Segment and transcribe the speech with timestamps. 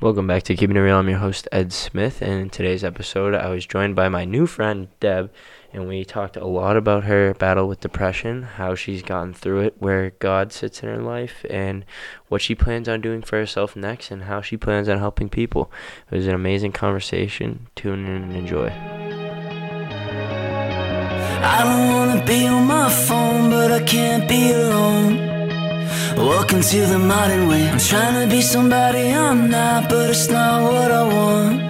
[0.00, 0.98] Welcome back to Keeping It Real.
[0.98, 4.46] I'm your host, Ed Smith, and in today's episode, I was joined by my new
[4.46, 5.32] friend, Deb,
[5.72, 9.74] and we talked a lot about her battle with depression, how she's gotten through it,
[9.80, 11.84] where God sits in her life, and
[12.28, 15.68] what she plans on doing for herself next, and how she plans on helping people.
[16.12, 17.66] It was an amazing conversation.
[17.74, 18.68] Tune in and enjoy.
[21.42, 25.37] I don't wanna be on my phone, but I can't be alone.
[26.16, 27.68] Welcome to the modern way.
[27.68, 31.62] I'm trying to be somebody I'm not, but it's not what I want.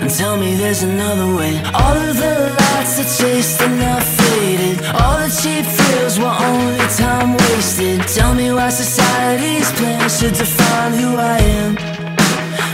[0.00, 1.52] And tell me there's another way.
[1.74, 4.84] All of the lights I chased are now faded.
[5.00, 8.00] All the cheap thrills were only time wasted.
[8.08, 11.72] Tell me why society's plans should define who I am.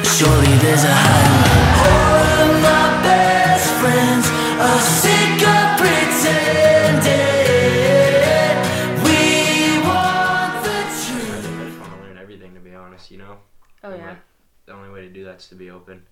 [0.04, 1.72] Surely there's a higher.
[1.88, 4.26] All of my best friends
[4.66, 4.80] are
[13.84, 14.08] Oh And, yeah.
[14.10, 14.18] like,
[14.66, 16.02] the only way to do that's to be open.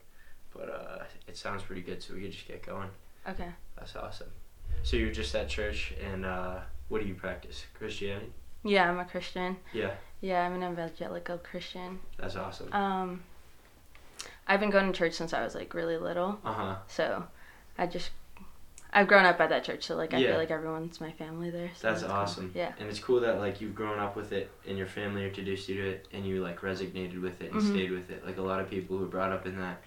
[0.53, 2.89] But uh, it sounds pretty good, so we could just get going.
[3.29, 3.49] Okay.
[3.79, 4.31] That's awesome.
[4.83, 7.65] So you're just at church, and uh, what do you practice?
[7.75, 8.33] Christianity?
[8.65, 9.57] Yeah, I'm a Christian.
[9.73, 12.01] Yeah, Yeah, I'm an evangelical Christian.
[12.19, 12.73] that's awesome.
[12.73, 13.23] Um,
[14.47, 16.77] I've been going to church since I was like really little, Uh huh.
[16.89, 17.25] so
[17.79, 18.11] I just
[18.93, 20.31] I've grown up at that church, so like I Yeah.
[20.31, 21.71] feel like everyone's my family there.
[21.77, 22.13] So That's cool.
[22.13, 22.53] awesome.
[22.55, 22.73] Yeah.
[22.79, 25.77] And it's cool that like you've grown up with it, and your family introduced you
[25.83, 27.71] to it, and you like resonated with it and Mhm.
[27.73, 28.25] stayed with it.
[28.27, 29.81] Like a lot of people who are brought up in that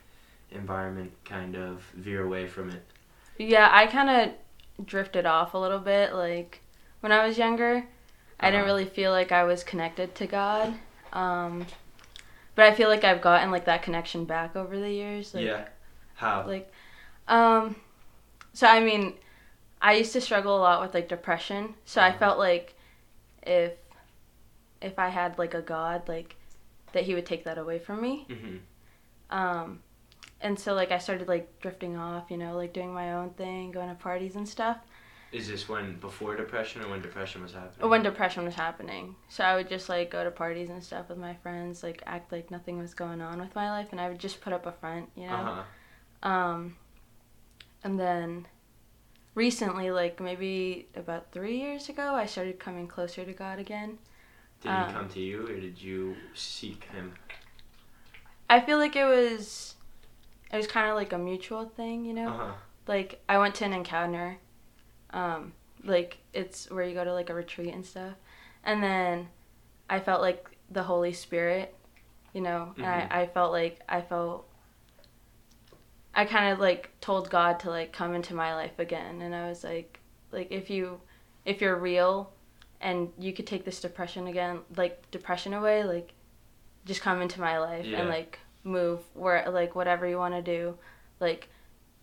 [0.52, 2.84] environment kind of veer away from it.
[3.38, 6.14] Yeah, I kind of drifted off a little bit.
[6.14, 6.62] Like
[7.02, 7.84] when I was younger,
[8.40, 8.66] I didn't Uh-huh.
[8.74, 10.74] really feel like I was connected to God.
[11.12, 11.66] Um,
[12.56, 15.34] but I feel like I've gotten like that connection back over the years.
[15.34, 15.66] Like, yeah.
[16.16, 16.46] How?
[16.48, 16.72] like
[17.28, 17.76] um
[18.54, 19.14] so i mean
[19.82, 22.18] i used to struggle a lot with like depression so i Uh-huh.
[22.20, 22.76] felt like
[23.44, 23.74] if
[24.82, 26.36] if i had like a god like
[26.94, 28.58] that he would take that away from me hmm
[29.30, 29.80] um
[30.42, 33.72] and so like i started like drifting off you know like doing my own thing
[33.72, 34.78] going to parties and stuff
[35.32, 37.90] Is this when before depression or when depression was happening?
[37.90, 41.18] when depression was happening so i would just like go to parties and stuff with
[41.18, 44.20] my friends like act like nothing was going on with my life and i would
[44.20, 45.54] just put up a front you know Uh
[46.24, 46.30] huh.
[46.30, 46.76] Um,
[47.84, 48.48] and then
[49.36, 53.98] recently, like maybe about three years ago, I started coming closer to God again.
[54.62, 57.14] Did Um, he come to you, or did you seek him?
[58.50, 59.76] I feel like it was,
[60.52, 62.30] it was kind of like a mutual thing, you know.
[62.30, 62.52] Uh huh.
[62.88, 64.38] Like I went to an encounter,
[65.12, 68.14] um, like it's where you go to like a retreat and stuff,
[68.64, 69.28] and then
[69.90, 71.74] I felt like the Holy Spirit,
[72.34, 73.12] you know, and Mhm.
[73.12, 74.48] I, I felt like I felt.
[76.16, 79.48] I kind of like told God to like come into my life again, and I
[79.50, 80.00] was like,
[80.32, 81.00] like if you,
[81.46, 82.32] if you're real,
[82.82, 86.14] and you could take this depression again, like depression away, like,
[86.86, 88.00] just come into my life Yeah.
[88.02, 90.78] and like move where like whatever you want to do,
[91.20, 91.50] like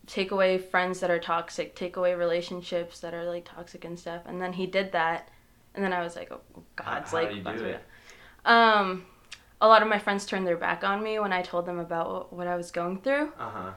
[0.07, 4.23] take away friends that are toxic, take away relationships that are like toxic and stuff.
[4.27, 5.29] And then he did that,
[5.75, 6.41] and then I was like, oh,
[6.77, 7.77] God's how like, he God's do?
[8.45, 9.07] Um,
[9.61, 12.11] a lot of my friends turned their back on me when I told them about
[12.11, 13.71] what, what I was going through, Uh huh.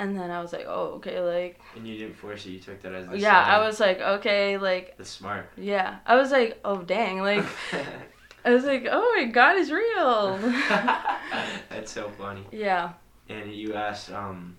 [0.00, 2.50] And then I was like, oh, okay, like, And you didn't force it.
[2.50, 5.50] You took that as the yeah, I was like, okay, like, That's smart.
[5.56, 7.44] yeah, I was like, oh, dang, like,
[8.44, 10.38] I was like, oh, my God is real.
[11.68, 12.44] That's so funny.
[12.50, 12.92] yeah.
[13.28, 14.56] And you asked, um,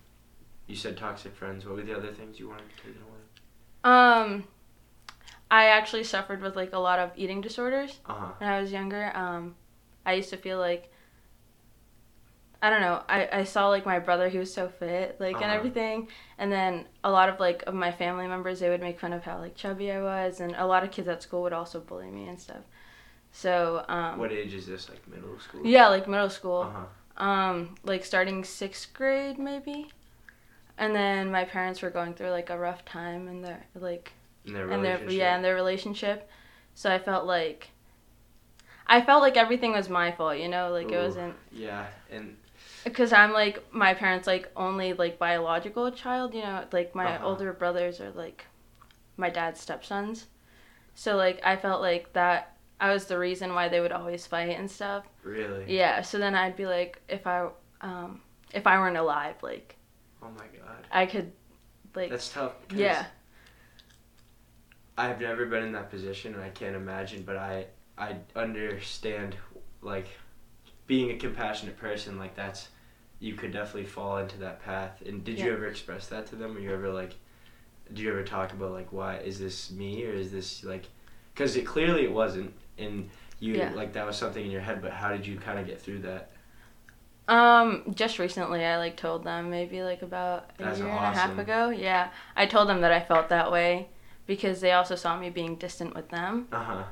[0.67, 1.65] you said toxic friends.
[1.65, 3.21] What were the other things you wanted to take away?
[3.83, 4.43] Um,
[5.49, 7.99] I actually suffered with like a lot of eating disorders.
[8.05, 8.31] Uh huh.
[8.37, 9.55] when I was younger, um,
[10.05, 10.91] I used to feel like
[12.63, 13.01] I don't know.
[13.09, 15.53] I, I saw like my brother, he was so fit, like and Uh-huh.
[15.55, 16.07] everything,
[16.37, 19.23] and then a lot of like of my family members, they would make fun of
[19.23, 22.11] how like chubby I was, and a lot of kids at school would also bully
[22.11, 22.63] me and stuff.
[23.31, 24.89] So um, What age is this?
[24.89, 25.65] Like middle school?
[25.65, 26.79] yeah, like middle school, Uh
[27.17, 27.25] huh.
[27.25, 29.87] um, like starting sixth grade maybe,
[30.77, 34.13] and then my parents were going through like a rough time in their like
[34.45, 35.17] In their and their relationship.
[35.19, 36.29] yeah in their relationship
[36.73, 37.69] so i felt like
[38.87, 42.35] i felt like everything was my fault you know like it wasn't Yeah, and
[42.83, 47.27] because i'm like my parents like only like biological child you know like my Uh-huh.
[47.27, 48.45] older brothers are like
[49.17, 50.27] my dad's stepsons
[50.95, 54.57] so like i felt like that i was the reason why they would always fight
[54.57, 55.65] and stuff really.
[55.67, 57.47] yeah so then i'd be like if i
[57.81, 58.21] um
[58.53, 59.75] if i weren't alive like
[60.23, 60.85] Oh my god.
[60.91, 61.31] i could
[61.95, 62.53] like That's tough.
[62.75, 63.05] yeah
[64.97, 67.23] I've never been in that position, and I can't imagine.
[67.23, 67.65] But I
[67.97, 69.35] I understand,
[69.81, 70.07] like,
[70.87, 72.17] being a compassionate person.
[72.19, 72.67] Like that's,
[73.21, 75.01] you could definitely fall into that path.
[75.05, 76.57] And did you ever express that to them?
[76.57, 77.13] Or you ever like,
[77.93, 80.85] do you ever talk about like why is this me or is this like,
[81.33, 83.09] because it clearly it wasn't, and
[83.39, 83.71] you Yeah.
[83.75, 84.81] like that was something in your head.
[84.81, 86.31] But how did you kind of get through that?
[87.27, 91.11] Um, just recently, I like told them maybe like about a That's year and a
[91.11, 91.69] half ago.
[91.69, 93.87] Yeah, I told them that I felt that way
[94.25, 96.47] because they also saw me being distant with them.
[96.51, 96.83] Uh huh.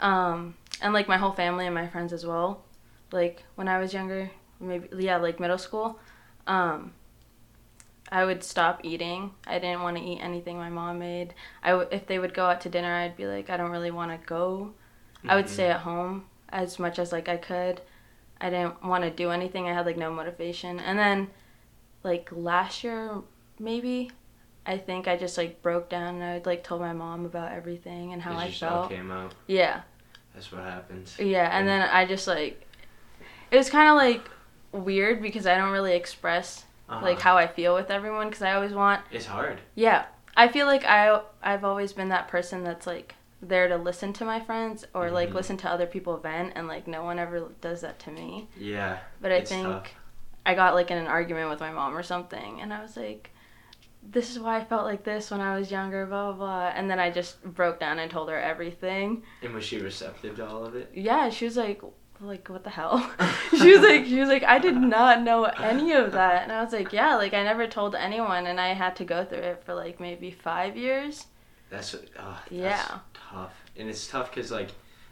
[0.00, 2.64] Um, and like my whole family and my friends as well.
[3.12, 5.98] Like when I was younger, maybe yeah, like middle school,
[6.46, 6.92] um,
[8.10, 9.32] I would stop eating.
[9.46, 11.34] I didn't want to eat anything my mom made.
[11.62, 13.90] I w- if they would go out to dinner, I'd be like, I don't really
[13.90, 14.72] want to go.
[15.26, 17.80] I would stay at home as much as like I could.
[18.40, 19.68] I didn't want to do anything.
[19.68, 20.78] I had like no motivation.
[20.80, 21.28] And then
[22.04, 23.22] like last year
[23.58, 24.10] maybe
[24.64, 28.12] I think I just like broke down and I like told my mom about everything
[28.12, 28.90] and how I felt.
[28.90, 29.34] came out.
[29.46, 29.80] Yeah.
[30.34, 31.16] That's what happens.
[31.18, 32.64] Yeah, and then I just like
[33.50, 34.30] it was kind of like
[34.72, 37.04] weird because I don't really express Uh-huh.
[37.04, 39.60] like how I feel with everyone because I always want It's hard.
[39.74, 40.06] yeah.
[40.36, 44.24] I feel like I I've always been that person that's like there to listen to
[44.24, 45.34] my friends or like Mhm.
[45.34, 48.48] listen to other people vent and like no one ever does that to me.
[48.56, 48.98] Yeah.
[49.20, 49.94] But I think tough.
[50.46, 53.30] I got like in an argument with my mom or something and I was like
[54.02, 56.68] this is why I felt like this when I was younger, blah blah blah.
[56.74, 59.22] And then I just broke down and told her everything.
[59.42, 60.90] And was she receptive to all of it?
[60.94, 61.82] Yeah, she was like,
[62.20, 62.98] like what the hell?
[63.50, 66.62] she was like, she was like, I did not know any of that, and I
[66.62, 69.62] was like, yeah, like I never told anyone, and I had to go through it
[69.64, 71.26] for like maybe five years.
[71.70, 72.98] That's oh, that's Yeah.
[73.14, 74.70] tough, and it's tough because like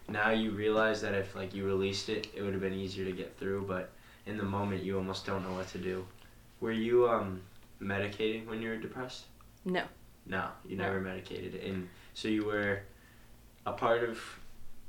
[0.09, 3.13] now you realize that if like you released it, it would have been easier to
[3.13, 3.67] get through.
[3.67, 3.91] But
[4.27, 6.07] in the moment, you almost don't know what to do.
[6.61, 7.43] Were you um
[7.81, 9.27] medicating when you were depressed?
[9.65, 9.85] No.
[10.29, 10.85] No, you No.
[10.85, 12.81] never medicated, and so you were
[13.65, 14.19] a part of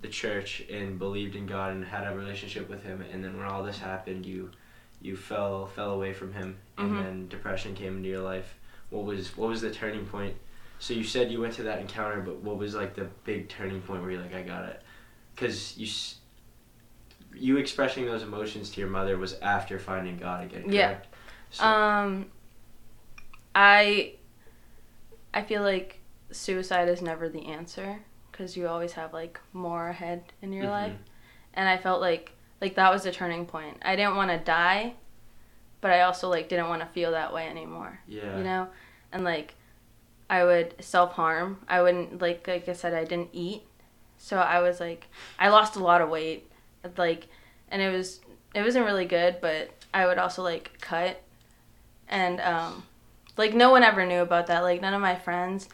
[0.01, 3.03] the church and believed in God and had a relationship with Him.
[3.11, 4.51] And then when all this happened, you
[5.01, 7.03] you fell fell away from Him, and Mhm.
[7.03, 8.57] then depression came into your life.
[8.89, 10.35] What was what was the turning point?
[10.79, 13.81] So you said you went to that encounter, but what was like the big turning
[13.81, 14.81] point where you're like, I got it?
[15.35, 15.87] Because you
[17.35, 20.71] you expressing those emotions to your mother was after finding God again.
[20.71, 20.97] Yeah.
[21.51, 22.31] So, Um,
[23.53, 24.15] I,
[25.33, 25.99] I feel like
[26.31, 27.99] suicide is never the answer
[28.37, 30.71] because you always have like more ahead in your Mhm.
[30.71, 30.93] life,
[31.53, 32.31] and I felt like
[32.61, 33.77] like that was a turning point.
[33.83, 34.93] I didn't want to die,
[35.81, 37.99] but I also like didn't want to feel that way anymore.
[38.07, 38.37] yeah.
[38.37, 38.67] you know
[39.11, 39.53] and like
[40.29, 43.61] i would self-harm i wouldn't like like i said i didn't eat
[44.17, 45.07] so i was like
[45.39, 46.51] i lost a lot of weight
[46.97, 47.27] like
[47.71, 48.19] and it was
[48.53, 51.21] it wasn't really good but i would also like cut
[52.09, 52.83] and um
[53.37, 55.69] like no one ever knew about that like none of my friends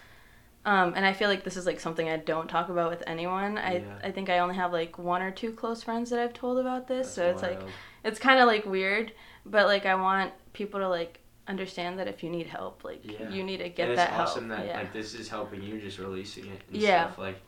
[0.65, 3.57] um and i feel like this is like something i don't talk about with anyone.
[3.57, 3.99] I Yeah.
[4.03, 6.87] i think i only have like one or two close friends that i've told about
[6.87, 7.61] this That's so it's like
[8.03, 9.11] it's kind of like weird.
[9.45, 13.29] But like i want people to like understand that if you need help like Yeah.
[13.29, 14.77] you need to get and that it's awesome that yeah.
[14.77, 17.07] like this is helping you just releasing it and Yeah.
[17.07, 17.41] stuff like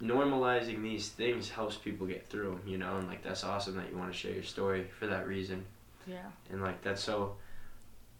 [0.00, 3.96] normalizing these things helps people get through you know and like that's awesome that you
[3.96, 5.64] want to share your story for that reason.
[6.06, 6.18] Yeah.
[6.50, 7.36] And like that's so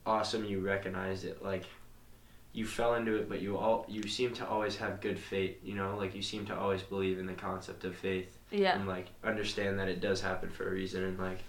[0.07, 1.65] awesome you recognize it like
[2.53, 5.75] you fell into it but you all you seem to always have good faith you
[5.75, 5.97] know?
[5.97, 8.75] Like you seem to always believe in the concept of faith yeah.
[8.77, 11.41] and like understand that it does happen for a reason and like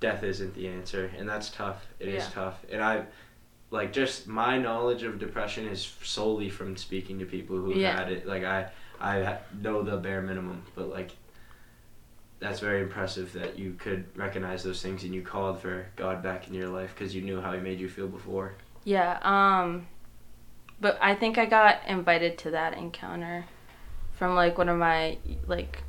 [0.00, 1.10] death isn't the answer.
[1.16, 1.86] And that's tough.
[1.98, 2.30] It is Yeah.
[2.30, 2.64] tough.
[2.70, 3.04] And i
[3.70, 7.96] like just my knowledge of depression is solely from speaking to people who Yeah.
[7.96, 8.26] had it.
[8.26, 11.10] Like i i know the bare minimum but like
[12.38, 16.48] that's very impressive that you could recognize those things and you called for god back
[16.48, 18.54] in your life because you knew how he made you feel before
[18.86, 19.86] yeah um
[20.80, 23.44] but i think i got invited to that encounter
[24.12, 25.82] from like one of my like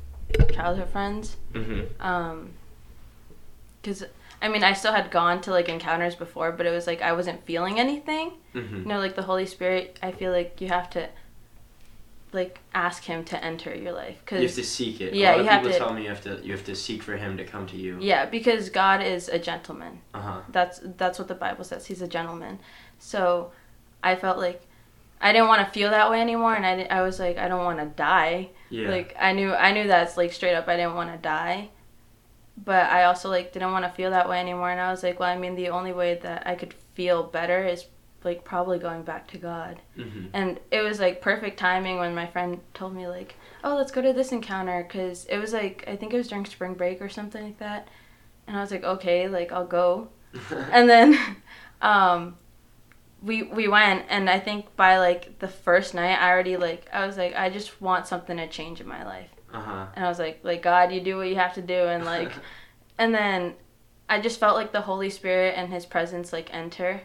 [0.52, 1.36] childhood friends.
[1.54, 2.02] Mm-hmm.
[2.02, 2.50] um
[3.80, 4.04] because
[4.42, 7.12] i mean i still had gone to like encounters before but it was like i
[7.12, 8.32] wasn't feeling anything.
[8.54, 8.76] Mm-hmm.
[8.78, 11.08] you know like the holy spirit i feel like you have to
[12.32, 15.14] like ask him to enter your life you have to seek it.
[15.14, 16.64] Yeah, a lot you of have people to- tell me you have to you have
[16.66, 17.96] to seek for him to come to you.
[18.00, 20.00] Yeah because god is a gentleman.
[20.12, 20.40] Uh-huh.
[20.50, 21.86] That's that's what the bible says.
[21.86, 22.58] He's a gentleman
[22.98, 23.50] so
[24.02, 24.62] i felt like
[25.20, 27.64] i didn't want to feel that way anymore and i, I was like i don't
[27.64, 28.50] want to die.
[28.70, 28.90] Yeah.
[28.90, 31.70] Like i knew i knew that's like straight up i didn't want to die.
[32.64, 35.18] But i also like didn't want to feel that way anymore and i was like
[35.20, 37.86] well i mean the only way that i could feel better is
[38.24, 39.80] like probably going back to god.
[39.96, 40.26] Mm-hmm.
[40.32, 44.02] and it was like perfect timing when my friend told me like oh let's go
[44.02, 47.08] to this encounter because it was like i think it was during spring break or
[47.08, 47.88] something like that.
[48.46, 50.08] And i was like okay like i'll go.
[50.72, 51.18] And then
[51.80, 52.36] um
[53.22, 57.06] we we went and i think by like the first night i already like i
[57.06, 60.18] was like i just want something to change in my life uh-huh and i was
[60.18, 62.30] like like god you do what you have to do and like
[62.98, 63.54] and then
[64.08, 67.00] i just felt like the holy spirit and his presence like enter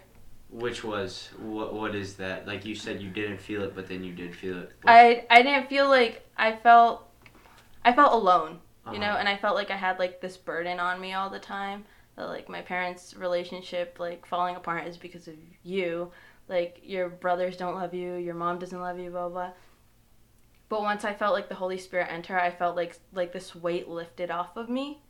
[0.51, 1.73] Which was what?
[1.73, 2.45] What is that?
[2.45, 4.69] Like you said, you didn't feel it, but then you did feel it.
[4.83, 7.09] What's- i i didn't feel like i felt
[7.83, 8.59] i felt alone
[8.91, 9.17] you know Uh-huh.
[9.19, 12.25] and i felt like i had like this burden on me all the time that
[12.27, 16.11] like my parents relationship like falling apart is because of you
[16.47, 19.51] like your brothers don't love you your mom doesn't love you blah blah
[20.69, 23.87] but once i felt like the holy spirit enter i felt like like this weight
[23.87, 25.01] lifted off of me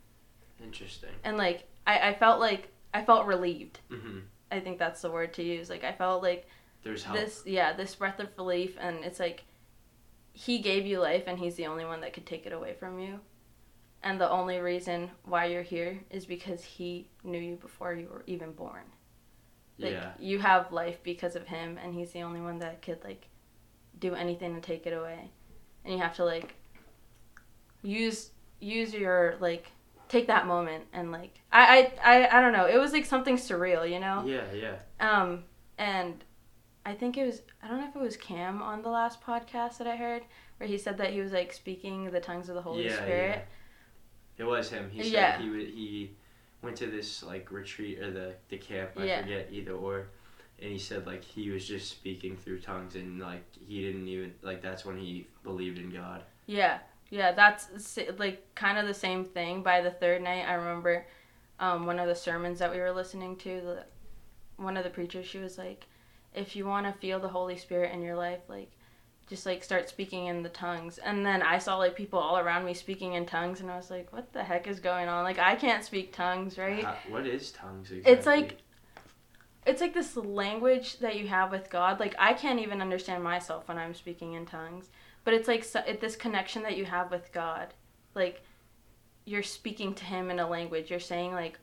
[0.62, 1.10] Interesting.
[1.24, 4.18] and like i, I felt like i felt relieved Mm-hmm.
[4.52, 6.46] i think that's the word to use like i felt like
[6.82, 7.18] There's help.
[7.18, 9.44] this yeah this breath of relief and it's like
[10.32, 12.98] he gave you life and he's the only one that could take it away from
[12.98, 13.20] you
[14.04, 18.22] and the only reason why you're here is because he knew you before you were
[18.26, 18.84] even born
[19.78, 20.12] like yeah.
[20.20, 23.26] you have life because of him and he's the only one that could like
[23.98, 25.30] do anything to take it away
[25.84, 26.54] and you have to like
[27.82, 28.30] use
[28.60, 29.66] use your like
[30.08, 33.36] take that moment and like I, I i i don't know it was like something
[33.36, 34.76] surreal you know Yeah, yeah.
[35.00, 35.44] um,
[35.76, 36.22] and
[36.86, 39.78] I think it was I don't know if it was Cam on the last podcast
[39.78, 40.22] that I heard
[40.58, 43.36] where he said that he was like speaking the tongues of the Holy yeah, Spirit.
[43.38, 43.42] yeah.
[44.38, 44.90] It was him.
[44.90, 45.40] He said Yeah.
[45.40, 46.10] he would, he
[46.62, 48.90] went to this like retreat or the the camp.
[48.96, 49.22] I Yeah.
[49.22, 50.08] forget either or.
[50.60, 54.34] And he said like he was just speaking through tongues and like he didn't even
[54.42, 56.22] like that's when he believed in God.
[56.46, 56.78] Yeah,
[57.10, 59.62] yeah, that's like kind of the same thing.
[59.62, 61.06] By the third night, I remember
[61.60, 63.60] um, one of the sermons that we were listening to.
[63.60, 63.84] The,
[64.56, 65.86] one of the preachers, she was like,
[66.34, 68.70] "If you want to feel the Holy Spirit in your life, like."
[69.26, 72.66] Just like start speaking in the tongues, and then I saw like people all around
[72.66, 75.24] me speaking in tongues, and I was like, "What the heck is going on?
[75.24, 78.12] Like I can't speak tongues, right?" How- what is tongues exactly?
[78.12, 78.58] It's like
[79.66, 82.00] it's like this language that you have with God.
[82.00, 84.90] Like I can't even understand myself when I'm speaking in tongues,
[85.24, 87.72] but it's like so, it, this connection that you have with God.
[88.14, 88.42] Like
[89.24, 90.90] you're speaking to him in a language.
[90.90, 91.58] You're saying like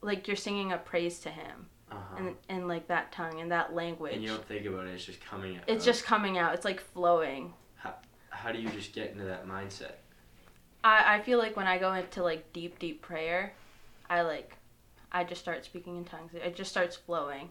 [0.00, 2.16] like you're singing a praise to him uh-huh.
[2.18, 4.14] in in like that tongue and that language.
[4.14, 4.94] and you don't think about it.
[4.94, 5.56] It's just coming.
[5.56, 5.62] out.
[5.66, 6.54] it's just coming out.
[6.54, 7.52] It's like flowing.
[7.76, 7.94] How,
[8.30, 9.92] How do you just get into that mindset?
[10.84, 13.52] I I feel like when I go into like deep deep prayer,
[14.08, 14.56] I like
[15.12, 16.32] I just start speaking in tongues.
[16.34, 17.50] It just starts flowing.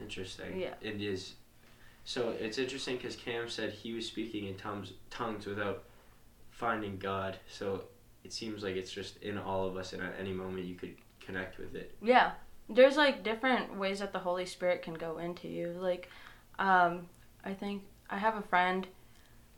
[0.00, 0.58] Interesting.
[0.58, 0.74] Yeah.
[0.80, 1.34] It is.
[2.04, 5.84] So it's interesting because Cam said he was speaking in tongues, tongues without
[6.50, 7.36] finding God.
[7.48, 7.82] So
[8.24, 10.94] it seems like it's just in all of us, and at any moment you could
[11.20, 11.94] connect with it.
[12.00, 12.32] Yeah.
[12.68, 15.68] There's like different ways that the Holy Spirit can go into you.
[15.78, 16.10] Like,
[16.58, 17.06] um,
[17.44, 18.86] I think I have a friend,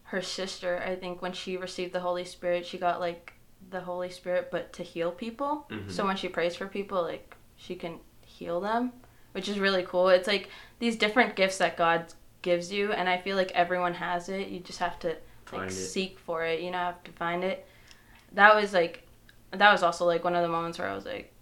[0.05, 3.35] her sister, I think when she received the Holy Spirit, she got like
[3.71, 5.67] the Holy Spirit, but to heal people.
[5.71, 5.91] Mhm.
[5.91, 8.93] So when she prays for people, like, she can heal them,
[9.33, 10.09] which is really cool.
[10.09, 10.49] It's like
[10.79, 12.07] these different gifts that God
[12.43, 14.49] gives you, and I feel like everyone has it.
[14.49, 15.17] You just have to
[15.53, 16.61] like seek for it.
[16.61, 17.67] You know, have to find it.
[18.33, 19.07] That was like,
[19.51, 21.33] that was also like one of the moments where I was like,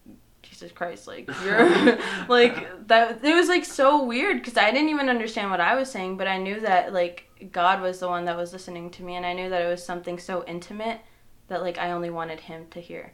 [0.58, 1.68] Jesus Christ, like you're
[2.28, 3.24] like that.
[3.24, 6.26] It was like so weird because I didn't even understand what I was saying, but
[6.26, 9.32] I knew that like God was the one that was listening to me, and I
[9.34, 11.00] knew that it was something so intimate
[11.46, 13.12] that like I only wanted Him to hear.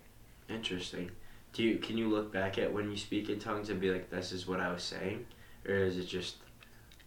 [0.48, 1.10] Interesting.
[1.52, 4.10] Do you can you look back at when you speak in tongues and be like,
[4.10, 5.26] "This is what I was saying,"
[5.68, 6.36] or is it just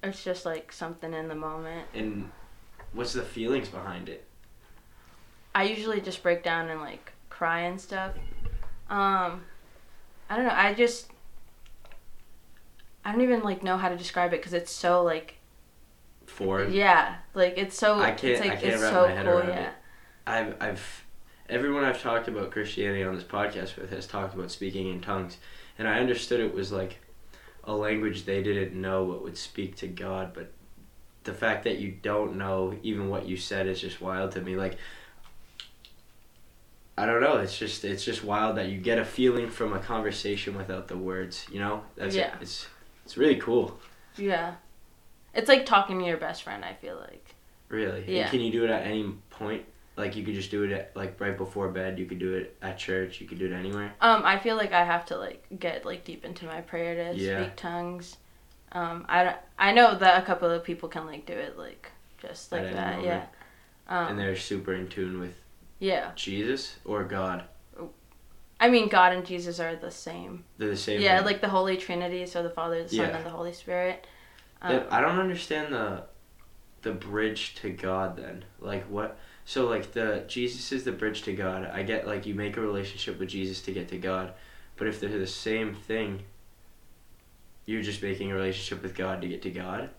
[0.04, 1.88] It's just like something in the moment.
[1.96, 2.32] and
[2.94, 4.24] what's the feelings behind it?
[5.56, 8.14] I usually just break down and like cry and stuff.
[8.90, 9.44] Um,
[10.30, 10.54] I don't know.
[10.54, 11.12] I just
[13.06, 15.36] I don't even like know how to describe it because it's so like
[16.26, 19.12] For yeah, like it's so I can't- it's like I can't it's wrap so my
[19.12, 19.38] head cool.
[19.38, 19.74] around Yeah, it.
[20.26, 21.06] I've I've
[21.50, 25.38] everyone I've talked about Christianity on this podcast with has talked about speaking in tongues,
[25.80, 27.00] and I understood it was like
[27.64, 30.52] a language they didn't know but would speak to God, but
[31.24, 34.56] the fact that you don't know even what you said is just wild to me.
[34.58, 34.78] Like
[36.98, 39.80] I don't know, it's just it's just wild that you get a feeling from a
[39.80, 41.84] conversation without the words, you know?
[41.96, 42.36] That's Yeah.
[42.42, 42.68] it's
[43.06, 43.80] it's really cool.
[44.18, 44.56] yeah.
[45.34, 46.66] It's like talking to your best friend.
[46.66, 47.36] I feel like
[47.70, 48.00] Really.
[48.00, 48.30] And Yeah.
[48.30, 49.66] can you do it at any point?
[49.96, 52.00] Like you could just do it at like right before bed.
[52.00, 53.20] You could do it at church.
[53.22, 53.94] You could do it anywhere.
[54.02, 57.20] um I feel like I have to like get like deep into my prayer to
[57.20, 57.42] Yeah.
[57.44, 58.18] speak tongues.
[58.72, 61.92] Um I don't, I know that a couple of people can like do it like
[62.20, 62.96] just like that.
[62.98, 63.06] moment.
[63.06, 63.26] Yeah.
[63.90, 65.36] Um, and they're super in tune with
[65.80, 66.12] yeah.
[66.16, 67.44] Jesus or God.
[68.60, 70.44] I mean, God and Jesus are the same.
[70.58, 71.00] They're the same.
[71.00, 71.26] yeah, thing.
[71.28, 73.18] like the Holy Trinity, so the Father, the Son, Yeah.
[73.18, 74.08] and the Holy Spirit.
[74.62, 76.04] Um, I don't understand the
[76.82, 78.18] the bridge to God.
[78.18, 79.18] Then like what?
[79.46, 81.70] So like the Jesus is the bridge to God.
[81.72, 84.34] I get like you make a relationship with Jesus to get to God,
[84.76, 86.24] but if they're the same thing,
[87.68, 89.90] you're just making a relationship with God to get to God.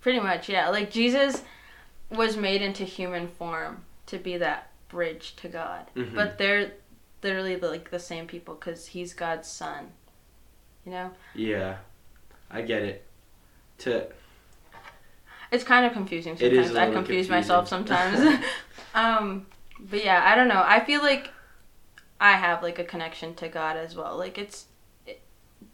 [0.00, 0.68] pretty much, yeah.
[0.68, 1.42] Like Jesus
[2.10, 6.14] was made into human form to be that bridge to God, Mhm.
[6.14, 6.72] but they're
[7.22, 9.92] literally like the same people because He's God's Son.
[10.84, 11.76] You know, Yeah,
[12.50, 13.06] I get it.
[13.78, 14.06] To
[15.50, 16.76] it's kind of confusing It is sometimes.
[16.76, 17.30] I confuse confusing.
[17.32, 18.44] myself sometimes.
[18.94, 19.46] um,
[19.78, 20.62] But yeah, I don't know.
[20.64, 21.30] I feel like
[22.20, 24.16] I have like a connection to God as well.
[24.16, 24.66] Like it's
[25.06, 25.20] it,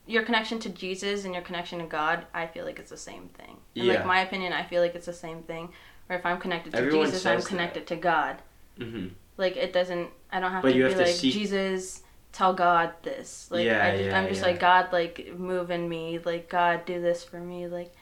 [0.07, 2.27] your connection to Jesus and your connection to God.
[2.33, 3.57] I feel like it's the same thing.
[3.75, 3.95] And Yeah.
[3.95, 5.73] like my opinion, I feel like it's the same thing.
[6.09, 7.49] Or if I'm connected to Everyone Jesus, I'm says that.
[7.49, 8.37] connected to God.
[8.79, 10.11] Hmm Like it doesn't.
[10.31, 12.03] I don't have But to you be have to like Jesus.
[12.33, 13.49] Tell God this.
[13.51, 14.47] Like Yeah, I just, yeah, I'm just yeah.
[14.49, 14.93] like God.
[14.93, 16.19] Like move in me.
[16.19, 17.67] Like God, do this for me.
[17.67, 17.93] Like,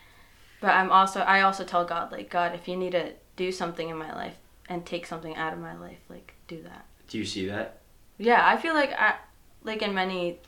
[0.60, 1.20] but I'm also.
[1.20, 4.36] I also tell God like God, if you need to do something in my life
[4.68, 6.84] and take something out of my life, like do that.
[7.08, 7.78] Do you see that?
[8.18, 9.16] Yeah, I feel like I,
[9.62, 10.38] like in many,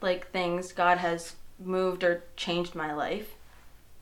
[0.00, 3.34] like things, God has moved or changed my life,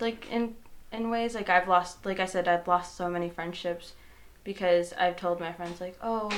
[0.00, 0.56] like in
[0.92, 1.34] in ways.
[1.34, 3.92] Like I've lost, like I said, I've lost so many friendships
[4.44, 6.30] because I've told my friends like, oh,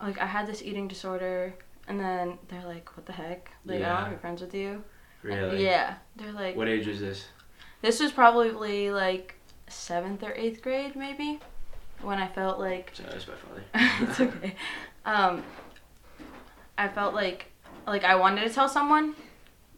[0.00, 1.54] like I had this eating disorder,
[1.88, 3.50] and then they're like, what the heck?
[3.64, 4.82] Like I don't want to be friends with you.
[5.22, 5.64] Really?
[5.64, 7.26] Yeah, they're like, What age was this?
[7.82, 9.34] this was probably like
[9.68, 11.40] seventh or eighth grade maybe,
[12.02, 13.64] when I felt like Sorry, that's my father.
[14.10, 14.54] it's okay.
[15.04, 15.42] Um,
[16.78, 17.50] I felt like
[17.86, 19.14] like I wanted to tell someone,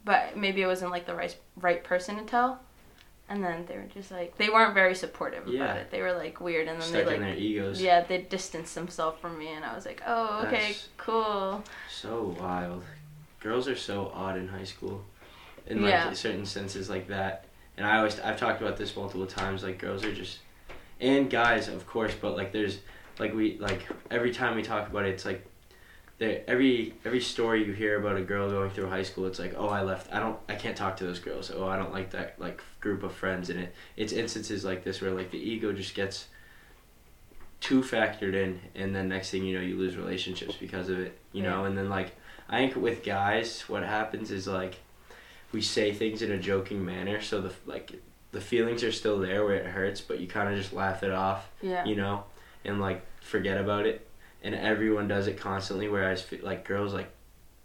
[0.05, 2.61] but maybe it wasn't like the right right person to tell.
[3.31, 5.65] And then they were just like they weren't very supportive Yeah.
[5.65, 5.91] about it.
[5.91, 7.81] They were like weird, and then Stuck they like egos.
[7.83, 12.35] yeah they distanced themselves from me, and I was like oh okay That's- cool So
[12.41, 12.85] wild.
[13.41, 15.05] Girls are so odd in high school,
[15.67, 16.13] in like Yeah.
[16.15, 17.45] certain senses like that.
[17.77, 19.63] And I always I've talked about this multiple times.
[19.63, 20.39] Like girls are just,
[21.01, 22.79] and guys of course, but like there's
[23.19, 25.45] like we like every time we talk about it, it's like.
[26.19, 29.55] There, every every story you hear about a girl going through high school, it's like,
[29.57, 30.13] oh, I left.
[30.13, 30.37] I don't.
[30.49, 31.51] I can't talk to those girls.
[31.55, 33.51] Oh, I don't like that like group of friends.
[33.51, 36.27] And it it's instances like this where like the ego just gets
[37.61, 41.19] too factored in, and then next thing you know, you lose relationships because of it.
[41.33, 42.17] You know, and then like
[42.49, 44.81] I think with guys, what happens is like
[45.53, 47.93] we say things in a joking manner, so the like
[48.33, 51.13] the feelings are still there where it hurts, but you kind of just laugh it
[51.13, 52.25] off, yeah you know,
[52.65, 54.08] and like forget about it.
[54.43, 57.11] And everyone does it constantly, whereas like girls like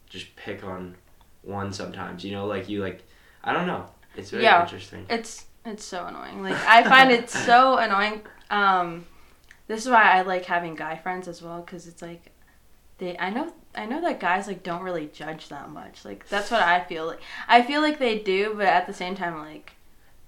[0.10, 0.96] just pick on
[1.44, 3.04] one sometimes, you know, like you like
[3.44, 3.86] I don't know.
[4.16, 4.62] It's very Yeah.
[4.64, 5.06] interesting.
[5.10, 6.44] it's it's so annoying.
[6.44, 8.22] Like I find it so annoying.
[8.50, 9.06] Um,
[9.68, 12.32] this is why I like having guy friends as well because it's like
[12.98, 16.06] they I know I know that guys like don't really judge that much.
[16.06, 17.22] Like that's what I feel like.
[17.48, 19.74] I feel like they do, but at the same time like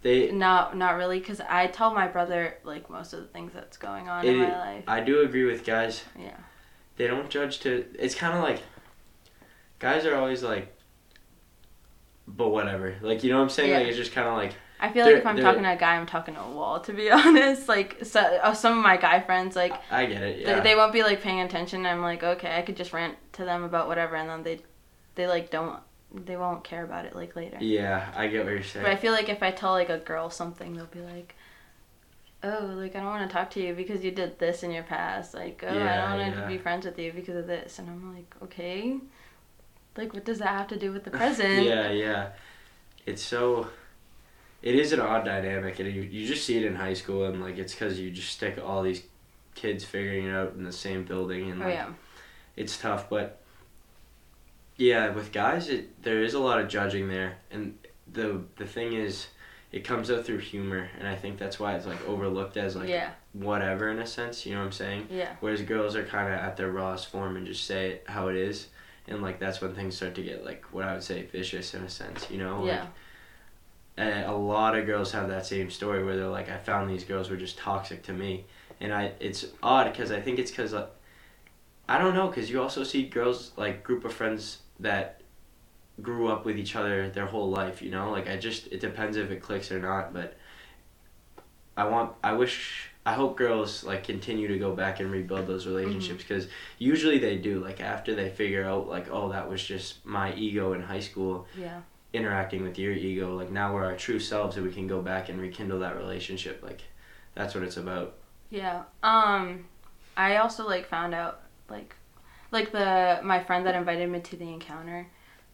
[0.06, 3.76] They not not really because I tell my brother like most of the things that's
[3.76, 4.84] going on in my life.
[4.88, 6.04] I do agree with guys.
[6.16, 6.38] Yeah.
[6.96, 7.84] They don't judge to.
[7.98, 8.62] It's kind of like
[9.80, 10.78] guys are always like,
[12.28, 12.98] but whatever.
[13.02, 13.72] Like you know what I'm saying?
[13.72, 13.80] Yeah.
[13.80, 15.96] Like it's just kind of like I feel like if I'm talking to a guy,
[15.96, 16.82] I'm talking to a wall.
[16.82, 20.46] To be honest, like so, uh, some of my guy friends, like I get it.
[20.46, 20.60] they, Yeah.
[20.60, 21.84] they won't be like paying attention.
[21.84, 24.60] I'm like, okay, I could just rant to them about whatever, and then they,
[25.16, 25.80] they like don't,
[26.26, 27.58] they won't care about it like later.
[27.60, 28.86] yeah, I get what you're saying.
[28.86, 31.36] But I feel like if I tell like a girl something, they'll be like,
[32.44, 34.84] oh, like I don't want to talk to you because you did this in your
[34.84, 35.34] past.
[35.34, 36.42] Like, oh, I don't want yeah.
[36.42, 38.98] to be friends with you because of this, and I'm like, okay,
[39.98, 41.64] like what does that have to do with the present?
[41.64, 42.30] Yeah, yeah.
[43.06, 43.68] It's so.
[44.62, 47.42] It is an odd dynamic, and you you just see it in high school, and
[47.42, 49.04] like it's because you just stick all these
[49.54, 51.90] kids figuring it out in the same building, and Oh like yeah.
[52.56, 53.10] it's tough.
[53.10, 53.42] But
[54.78, 57.78] yeah, with guys, it there is a lot of judging there, and
[58.12, 59.28] the the thing is,
[59.72, 62.90] it comes out through humor, and I think that's why it's like overlooked as like
[62.90, 63.12] yeah.
[63.34, 64.46] whatever in a sense.
[64.46, 65.08] You know what I'm saying?
[65.10, 65.36] Yeah.
[65.40, 68.36] Whereas girls are kind of at their rawest form and just say it how it
[68.36, 68.68] is,
[69.08, 71.84] and like that's when things start to get like what I would say vicious in
[71.84, 72.30] a sense.
[72.30, 72.66] You know?
[72.66, 72.82] Yeah.
[72.82, 72.90] Like,
[73.98, 77.06] and a lot of girls have that same story where they're like, I found these
[77.06, 78.44] girls were just toxic to me,
[78.82, 80.88] and I it's odd because I think it's because like, uh,
[81.88, 85.22] I don't know because you also see girls like group of friends that
[86.02, 87.82] grew up with each other their whole life.
[87.82, 90.38] You know, like I just it depends if it clicks or not, but
[91.78, 95.68] I want I wish I hope girls like continue to go back and rebuild those
[95.68, 96.48] relationships because
[96.80, 100.74] usually they do like after they figure out like oh that was just my ego
[100.74, 101.82] in high school Yeah.
[102.14, 105.30] interacting with your ego like now we're our true selves and we can go back
[105.30, 106.82] and rekindle that relationship like
[107.36, 108.16] that's what it's about
[108.50, 108.84] Yeah.
[109.04, 109.66] Um
[110.18, 111.94] I also like found out like
[112.56, 115.08] like the my friend that invited me to the encounter,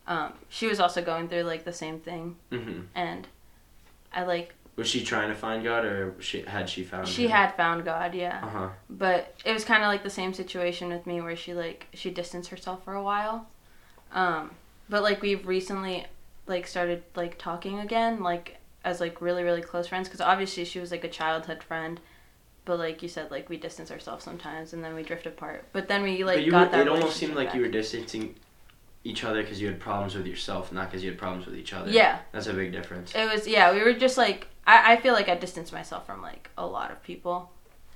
[0.07, 3.27] um, she was also going through like the same thing hmm and
[4.13, 7.11] I like was she trying to find God or she had she found God?
[7.13, 8.39] she had found God, yeah.
[8.43, 11.87] uh-huh But it was kind of like the same situation with me where she like
[11.93, 13.47] she distanced herself for a while.
[14.13, 14.51] Um
[14.89, 16.05] but like we've recently
[16.47, 20.79] like started like talking again like as like really really close friends cuz obviously she
[20.79, 21.99] was like a childhood friend.
[22.65, 25.65] But like you said, like we distance ourselves sometimes, and then we drift apart.
[25.73, 26.81] But then we like you got were- that.
[26.81, 27.55] it almost seemed like back.
[27.55, 28.35] you were distancing
[29.03, 31.73] each other because you had problems with yourself not because you had problems with each
[31.73, 33.47] other Yeah, that's a big difference it was.
[33.47, 34.93] Yeah, we were just like I.
[34.93, 37.51] I feel like I distanced myself from like a lot of people,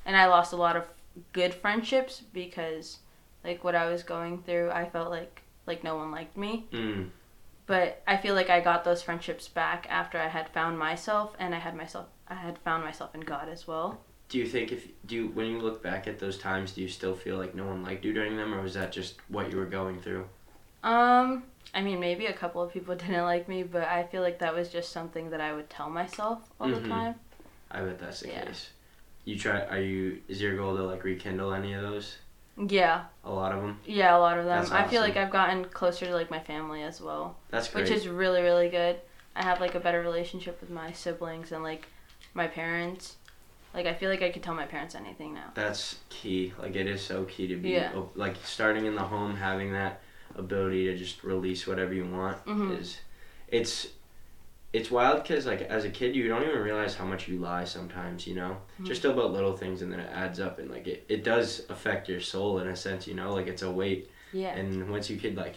[0.05, 0.83] and I lost a lot of
[1.31, 2.97] good friendships because
[3.43, 6.65] like what I was going through, I felt like like no one liked me.
[6.71, 7.09] Mm.
[7.67, 11.53] But I feel like I got those friendships back after I had found myself and
[11.55, 14.01] I had myself I had found myself in God as well.
[14.29, 16.87] Do you think if do you when you look back at those times, do you
[16.87, 19.57] still feel like no one liked you during them, or was that just what you
[19.57, 20.27] were going through?
[20.83, 24.39] Um, I mean, maybe a couple of people didn't like me, but I feel like
[24.39, 26.83] that was just something that I would tell myself all Mhm.
[26.83, 27.15] the time.
[27.71, 28.45] I bet that's the Yeah.
[28.45, 28.69] case.
[29.25, 29.61] You try?
[29.65, 30.21] Are you?
[30.27, 32.17] Is your goal to like rekindle any of those?
[32.57, 33.79] Yeah, A lot of them.
[33.85, 34.59] yeah, a lot of them.
[34.59, 35.17] That's I feel like.
[35.17, 37.83] I've gotten closer to like my family as well, That's great.
[37.83, 39.01] which is really really good.
[39.35, 41.87] I have like a better relationship with my siblings and like
[42.33, 43.17] my parents.
[43.75, 45.51] Like I feel like I could tell my parents anything now.
[45.53, 46.53] That's key.
[46.57, 47.91] Like it is so key to be Yeah.
[47.95, 50.01] op- like starting in the home, having that
[50.35, 52.79] ability to just release whatever you want Mhm.
[52.79, 52.99] is
[53.47, 53.87] it's
[54.73, 57.63] it's wild because like as a kid you don't even realize how much you lie
[57.63, 58.85] sometimes you know Mhm.
[58.85, 62.09] just about little things and then it adds up and like it, it does affect
[62.09, 64.49] your soul in a sense you know like it's a weight Yeah.
[64.49, 65.55] and once you could like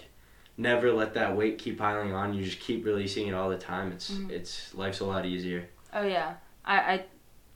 [0.56, 3.90] never let that weight keep piling on you just keep releasing it all the time
[3.90, 4.30] it's Mhm.
[4.30, 6.34] it's life's a lot easier Oh yeah.
[6.64, 7.04] I I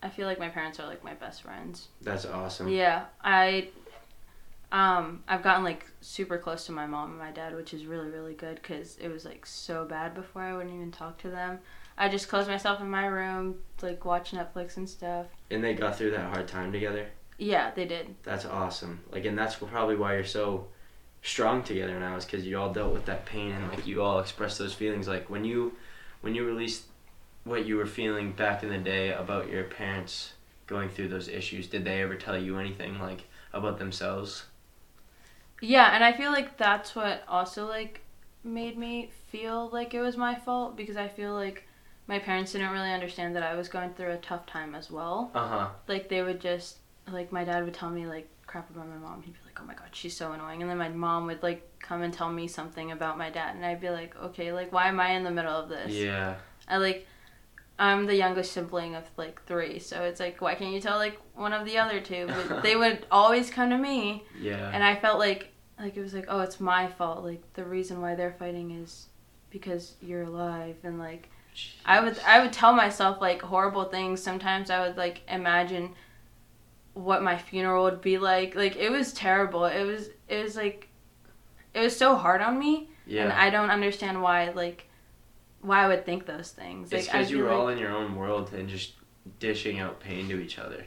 [0.02, 1.88] I feel like my parents are like my best friends.
[2.00, 3.68] that's awesome Yeah, I
[4.70, 8.08] um I've gotten like super close to my mom and my dad, which is really
[8.08, 11.58] really good cuz it was like so bad before I wouldn't even talk to them.
[11.98, 15.26] I just closed myself in my room, like watch Netflix and stuff.
[15.50, 17.06] and they got through that hard time together
[17.38, 18.14] Yeah, they did.
[18.22, 19.00] That's awesome.
[19.10, 20.68] Like, and that's probably why you're so
[21.22, 24.20] strong together now, is because you all dealt with that pain and like you all
[24.20, 25.08] expressed those feelings.
[25.08, 25.72] Like when you,
[26.20, 26.84] when you released
[27.44, 30.34] what you were feeling back in the day about your parents
[30.66, 34.44] going through those issues, did they ever tell you anything like about themselves?
[35.60, 38.00] Yeah, and I feel like that's what also like
[38.44, 41.66] made me feel like it was my fault because I feel like
[42.08, 45.30] my parents didn't really understand that I was going through a tough time as well.
[45.34, 45.68] Uh huh.
[45.86, 46.78] like they would just
[47.10, 49.64] like my dad would tell me like crap about my mom he'd be like oh
[49.64, 52.46] my god she's so annoying and then my mom would like come and tell me
[52.46, 55.30] something about my dad and i'd be like okay like why am i in the
[55.30, 56.34] middle of this Yeah.
[56.68, 57.06] i like
[57.78, 61.18] i'm the youngest sibling of like three so it's like why can't you tell like
[61.34, 64.70] one of the other two but they would always come to me Yeah.
[64.72, 65.48] and i felt like
[65.80, 69.06] like it was like oh it's my fault like the reason why they're fighting is
[69.50, 71.28] because you're alive and like
[71.84, 74.22] I would I would tell myself like horrible things.
[74.22, 75.90] Sometimes I would like imagine
[76.94, 78.54] what my funeral would be like.
[78.54, 79.66] Like it was terrible.
[79.66, 80.88] It was it was like
[81.74, 83.24] it was so hard on me Yeah.
[83.24, 84.86] and I don't understand why like
[85.62, 86.92] why I would think those things.
[86.92, 88.92] It's Like because you were like, all in your own world and just
[89.38, 90.84] dishing out pain to each other.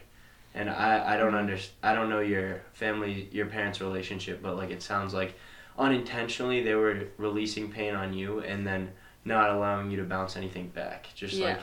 [0.54, 1.38] And I, I don't mm-hmm.
[1.38, 5.36] under, I don't know your family, your parents' relationship, but like it sounds like
[5.78, 8.92] unintentionally they were releasing pain on you and then
[9.26, 11.08] not allowing you to bounce anything back.
[11.16, 11.48] Just Yeah.
[11.48, 11.60] like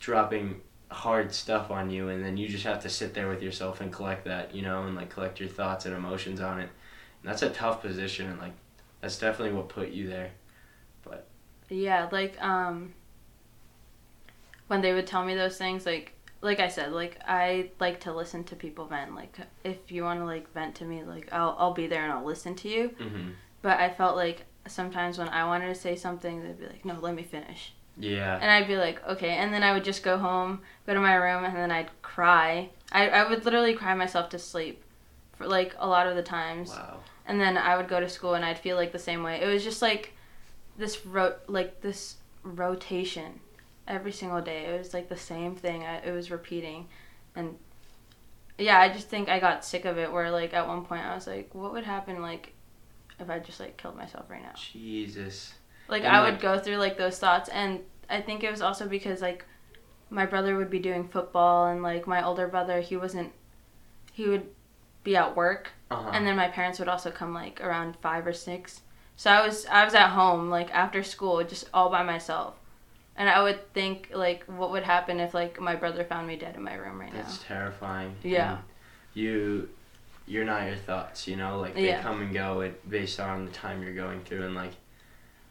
[0.00, 3.80] dropping hard stuff on you and then you just have to sit there with yourself
[3.80, 6.70] and collect that, you know, and like collect your thoughts and emotions on it.
[7.22, 8.52] And that's a tough position and like
[9.00, 10.30] that's definitely what put you there.
[11.72, 12.94] Yeah, like um
[14.68, 18.12] when they would tell me those things like like I said, like I like to
[18.12, 19.14] listen to people vent.
[19.14, 22.12] Like if you want to like vent to me, like I'll I'll be there and
[22.12, 22.88] I'll listen to you.
[22.98, 23.30] hmm
[23.62, 26.98] But I felt like sometimes when I wanted to say something, they'd be like, "No,
[27.00, 28.38] let me finish," Yeah.
[28.40, 31.14] and I'd be like, "Okay," and then I would just go home, go to my
[31.14, 32.70] room, and then I'd cry.
[32.90, 34.82] I I would literally cry myself to sleep,
[35.36, 37.00] for like a lot of the times, Wow.
[37.26, 39.40] and then I would go to school and I'd feel like the same way.
[39.40, 40.14] It was just like
[40.76, 43.40] this ro- like this rotation
[43.88, 44.66] every single day.
[44.66, 45.84] It was like the same thing.
[45.84, 46.88] I, it was repeating,
[47.34, 47.56] and
[48.58, 50.12] yeah, I just think I got sick of it.
[50.12, 52.52] Where like at one point I was like, what would happen like
[53.18, 54.52] if I just like killed myself right now?
[54.56, 55.54] Jesus.
[55.88, 58.62] Like And, I like- would go through like those thoughts, and I think it was
[58.62, 59.44] also because like
[60.10, 63.32] my brother would be doing football, and like my older brother, he wasn't.
[64.12, 64.46] He would
[65.04, 66.10] be at work Uh-huh.
[66.12, 68.82] and then my parents would also come like around five or six
[69.16, 72.54] so i was i was at home like after school just all by myself
[73.16, 76.56] and i would think like what would happen if like my brother found me dead
[76.56, 77.20] in my room right now.
[77.22, 78.16] That's terrifying.
[78.22, 78.52] Yeah.
[78.52, 78.58] And
[79.14, 79.68] you,
[80.26, 81.28] you're not your thoughts.
[81.28, 82.00] You know, like they Yeah.
[82.02, 84.72] come and go it, based on the time you're going through, and like,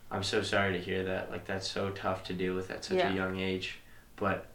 [0.10, 1.30] I'm so sorry to hear that.
[1.30, 3.12] Like that's so tough to deal with at such Yeah.
[3.12, 3.80] a young age,
[4.16, 4.48] but.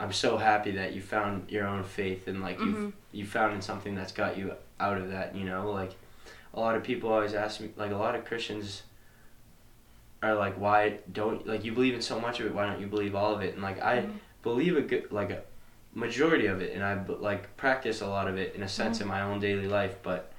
[0.00, 3.24] I'm so happy that you found your own faith and like now you've hmm you
[3.24, 5.70] found in something that's got you out of that, you know?
[5.70, 5.92] Like
[6.54, 8.82] a lot of people always ask me like a lot of Christians
[10.22, 12.86] are like why don't like you believe in so much of it, why don't you
[12.86, 13.54] believe all of it?
[13.54, 14.12] And like I Mhm.
[14.42, 15.42] believe a good like a
[15.94, 19.02] majority of it and I like practice a lot of it in a sense Mm-hmm.
[19.04, 20.32] in my own daily life, but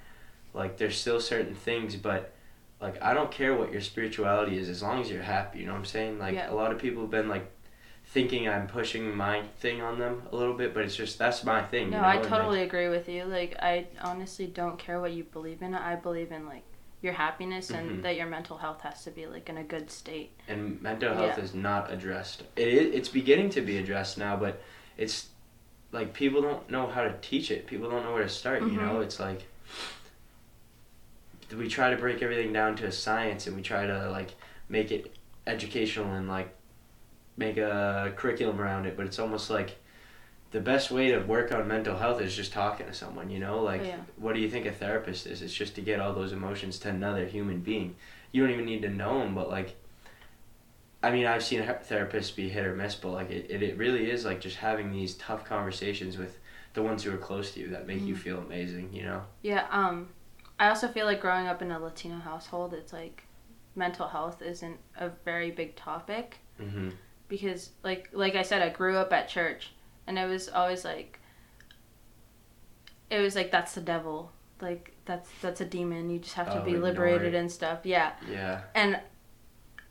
[0.52, 2.32] like there's still certain things but
[2.80, 5.72] like I don't care what your spirituality is as long as you're happy, you know
[5.72, 6.18] what I'm saying?
[6.18, 6.50] Like Yeah.
[6.50, 7.50] a lot of people have been like
[8.14, 11.62] thinking I'm pushing my thing on them a little bit, but it's just that's my
[11.64, 11.90] thing.
[11.90, 12.08] No, you know?
[12.08, 13.24] I and, like, totally agree with you.
[13.24, 15.74] Like, I honestly don't care what you believe in.
[15.74, 16.62] I believe in like
[17.02, 20.30] your happiness and that your mental health has to be like in a good state.
[20.48, 21.44] and mental health Yeah.
[21.44, 22.44] is not addressed.
[22.56, 24.62] It is, it's beginning to be addressed now, but
[24.96, 25.28] it's
[25.90, 27.66] like people don't know how to teach it.
[27.66, 28.62] People don't know where to start.
[28.62, 29.02] You know, Mhm.
[29.02, 29.42] it's like
[31.54, 34.34] we try to break everything down to a science, and we try to like
[34.68, 35.14] make it
[35.46, 36.48] educational and like
[37.36, 38.96] make a curriculum around it.
[38.96, 39.78] But it's almost like
[40.50, 43.30] the best way to work on mental health is just talking to someone.
[43.30, 43.96] You know, like Yeah.
[44.16, 45.42] what do you think a therapist is?
[45.42, 47.96] It's just to get all those emotions to another human being.
[48.32, 49.76] You don't even need to know them, but like
[51.02, 54.10] I mean, I've seen therapists be hit or miss, but like it, it, it really
[54.10, 56.38] is like just having these tough conversations with
[56.72, 58.18] the ones who are close to you that make you Mhm.
[58.18, 59.22] feel amazing, you know?
[59.42, 59.66] Yeah.
[59.70, 60.08] Um,
[60.58, 63.24] I also feel like growing up in a Latino household, it's like
[63.76, 66.90] mental health isn't a very big topic hmm
[67.28, 69.70] because, like, like I said, I grew up at church,
[70.06, 71.18] and it was always like,
[73.10, 76.10] it was like that's the devil, like that's that's a demon.
[76.10, 77.38] You just have to Oh, be liberated it.
[77.38, 77.80] and stuff.
[77.84, 78.12] Yeah.
[78.30, 78.62] Yeah.
[78.74, 79.00] and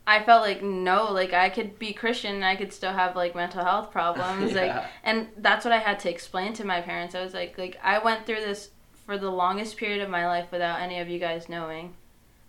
[0.06, 3.34] I felt like no, like I could be Christian and I could still have like
[3.34, 7.14] mental health problems, like, and that's what I had to explain to my parents.
[7.14, 8.70] I was like, like I went through this
[9.06, 11.94] for the longest period of my life without any of you guys knowing.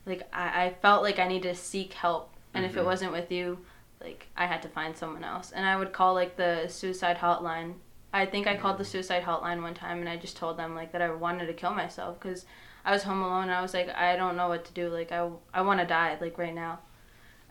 [0.05, 2.85] Like I, I felt like I needed to seek help, and if it Mhm.
[2.85, 3.59] wasn't with you,
[4.05, 5.51] like I had to find someone else.
[5.51, 7.73] And I would call like the suicide hotline.
[8.13, 10.91] I think I called the suicide hotline one time, and I just told them like
[10.93, 12.45] that I wanted to kill myself because
[12.85, 13.43] I was home alone.
[13.43, 14.89] And I was like, I don't know what to do.
[14.89, 16.79] Like I, I want to die like right now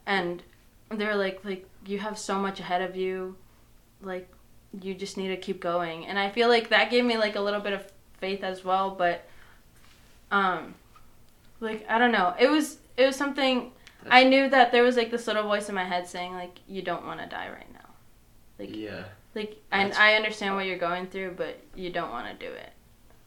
[0.07, 0.43] and
[0.90, 3.37] they were like like you have so much ahead of you
[4.03, 4.29] like
[4.81, 7.40] you just need to keep going and i feel like that gave me like a
[7.40, 9.25] little bit of faith as well but
[10.31, 10.75] um
[11.61, 13.73] like i don't know it was it was something
[14.11, 16.83] i knew that there was like this little voice in my head saying like you
[16.83, 17.79] don't want to die right now.
[18.59, 19.05] Like yeah.
[19.35, 22.71] like I, I understand what you're going through but you don't want to do it.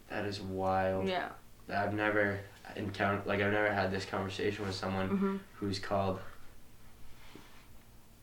[0.10, 1.08] That is wild.
[1.08, 1.30] yeah.
[1.70, 2.40] I've never
[2.78, 6.20] encountered, like, I've never had this conversation with someone mhm who's called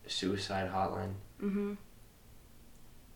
[0.07, 1.13] suicide hotline.
[1.41, 1.77] Mhm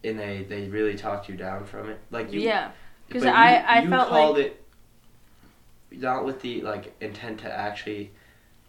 [0.04, 1.99] and they, they really talked you down from it.
[2.10, 2.71] Like, you, yeah.
[3.10, 4.65] but I- you, I you felt called like- it
[5.91, 8.12] not with the like intent to actually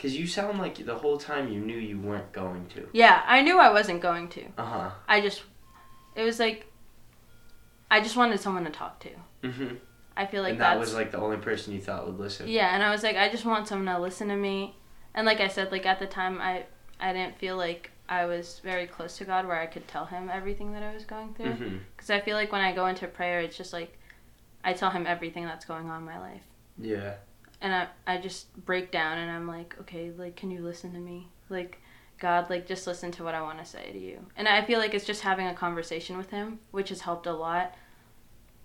[0.01, 3.43] because you sound like the whole time you knew you weren't going to yeah i
[3.43, 5.43] knew i wasn't going to uh-huh I just,
[6.17, 6.67] it was like,
[7.91, 9.11] I just wanted someone to talk to.
[9.43, 9.75] mm-hmm.
[10.17, 12.75] I feel like and that was like the only person you thought would listen yeah,
[12.75, 14.77] and I was like, I just want someone to listen to me.
[15.15, 16.65] And like I said, like at the time, I
[16.99, 20.29] I didn't feel like I was very close to God, where I could tell Him
[20.29, 21.47] everything that I was going through.
[21.47, 21.77] mm-hmm.
[21.97, 23.97] Because I feel like when I go into prayer, it's just like,
[24.63, 26.43] I tell Him everything that's going on in my life,
[26.79, 27.15] yeah
[27.61, 30.99] and I I just break down, and I'm like, okay, like can you listen to
[30.99, 31.79] me, like.
[32.19, 34.19] God, like just listen to what I want to say to you.
[34.37, 37.33] And I feel like it's just having a conversation with him, which has helped a
[37.33, 37.75] lot.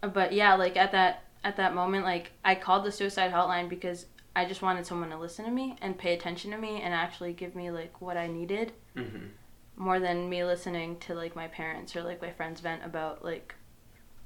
[0.02, 4.08] But yeah, like at that at that moment, like I called the suicide hotline because
[4.36, 7.32] I just wanted someone to listen to me and pay attention to me and actually
[7.32, 9.28] give me like what I needed mm-hmm.
[9.78, 13.56] more than me listening to like my parents or like my friends vent about like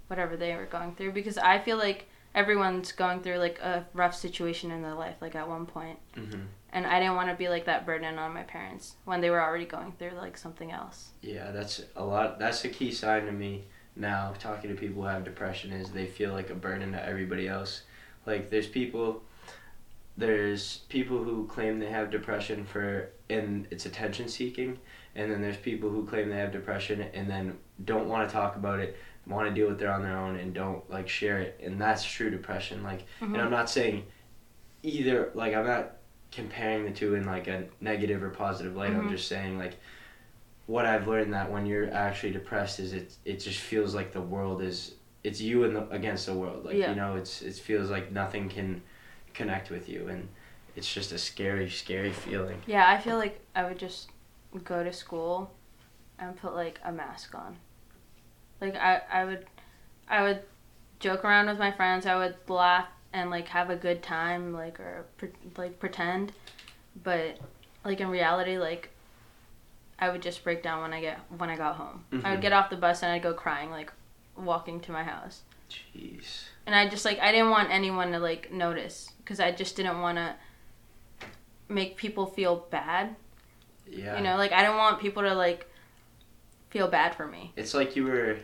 [0.07, 4.15] whatever they were going through because I feel like everyone's going through like a rough
[4.15, 6.41] situation in their life like at one point Mm-hmm.
[6.71, 9.41] and I didn't want to be like that burden on my parents when they were
[9.41, 11.09] already going through like something else.
[11.21, 13.63] yeah that's a lot that's a key sign to me
[13.95, 17.47] now talking to people who have depression is they feel like a burden to everybody
[17.47, 17.81] else
[18.25, 19.23] like there's people
[20.17, 24.77] there's people who claim they have depression for and it's attention seeking
[25.15, 28.55] and then there's people who claim they have depression and then don't want to talk
[28.55, 28.97] about it
[29.29, 31.59] want to deal with it on their own and don't like share it.
[31.63, 32.83] And that's true depression.
[32.83, 34.05] Like and i'm not saying
[34.83, 35.93] either like i'm not
[36.31, 38.91] comparing the two in like a negative or positive light.
[38.91, 39.11] I'm Mhm.
[39.11, 39.77] just saying like
[40.67, 44.21] what i've learned that when you're actually depressed is it it just feels like the
[44.21, 46.65] world is it's you and the, against the world.
[46.65, 46.89] Like Yeah.
[46.91, 48.81] you know it's it feels like nothing can
[49.33, 50.07] connect with you.
[50.07, 50.27] And
[50.75, 52.61] it's just a scary scary feeling.
[52.67, 54.09] Yeah, I feel like I would just
[54.63, 55.51] go to school
[56.17, 57.57] and put like a mask on.
[58.61, 59.45] Like I, I would
[60.09, 60.41] I would
[60.99, 62.05] joke around with my friends.
[62.05, 66.31] I would laugh and like have a good time like or pre- like pretend.
[67.03, 67.37] But
[67.85, 68.89] like in reality like
[69.97, 72.05] I would just break down when I get when I got home.
[72.23, 72.41] I would Mhm.
[72.41, 73.91] get off the bus and I'd go crying like
[74.35, 75.41] walking to my house.
[75.69, 79.75] jeez and I just like I didn't want anyone to like notice because I just
[79.75, 80.35] didn't want to
[81.67, 83.15] make people feel bad.
[83.87, 85.68] yeah You know, like I don't want people to like
[86.69, 87.51] feel bad for me.
[87.55, 88.37] it's like you were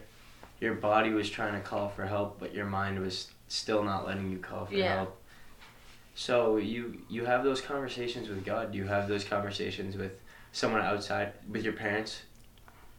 [0.61, 4.31] your body was trying to call for help but your mind was still not letting
[4.31, 4.95] you call for Yeah.
[4.95, 5.21] help
[6.15, 10.13] so you you have those conversations with god do you have those conversations with
[10.51, 12.21] someone outside with your parents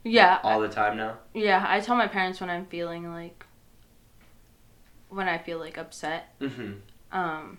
[0.04, 0.38] Yeah.
[0.44, 1.18] All the time now.
[1.34, 3.44] Yeah, I tell my parents when I'm feeling like
[5.08, 6.34] when I feel like upset.
[6.40, 6.72] Mm-hmm.
[7.10, 7.58] Um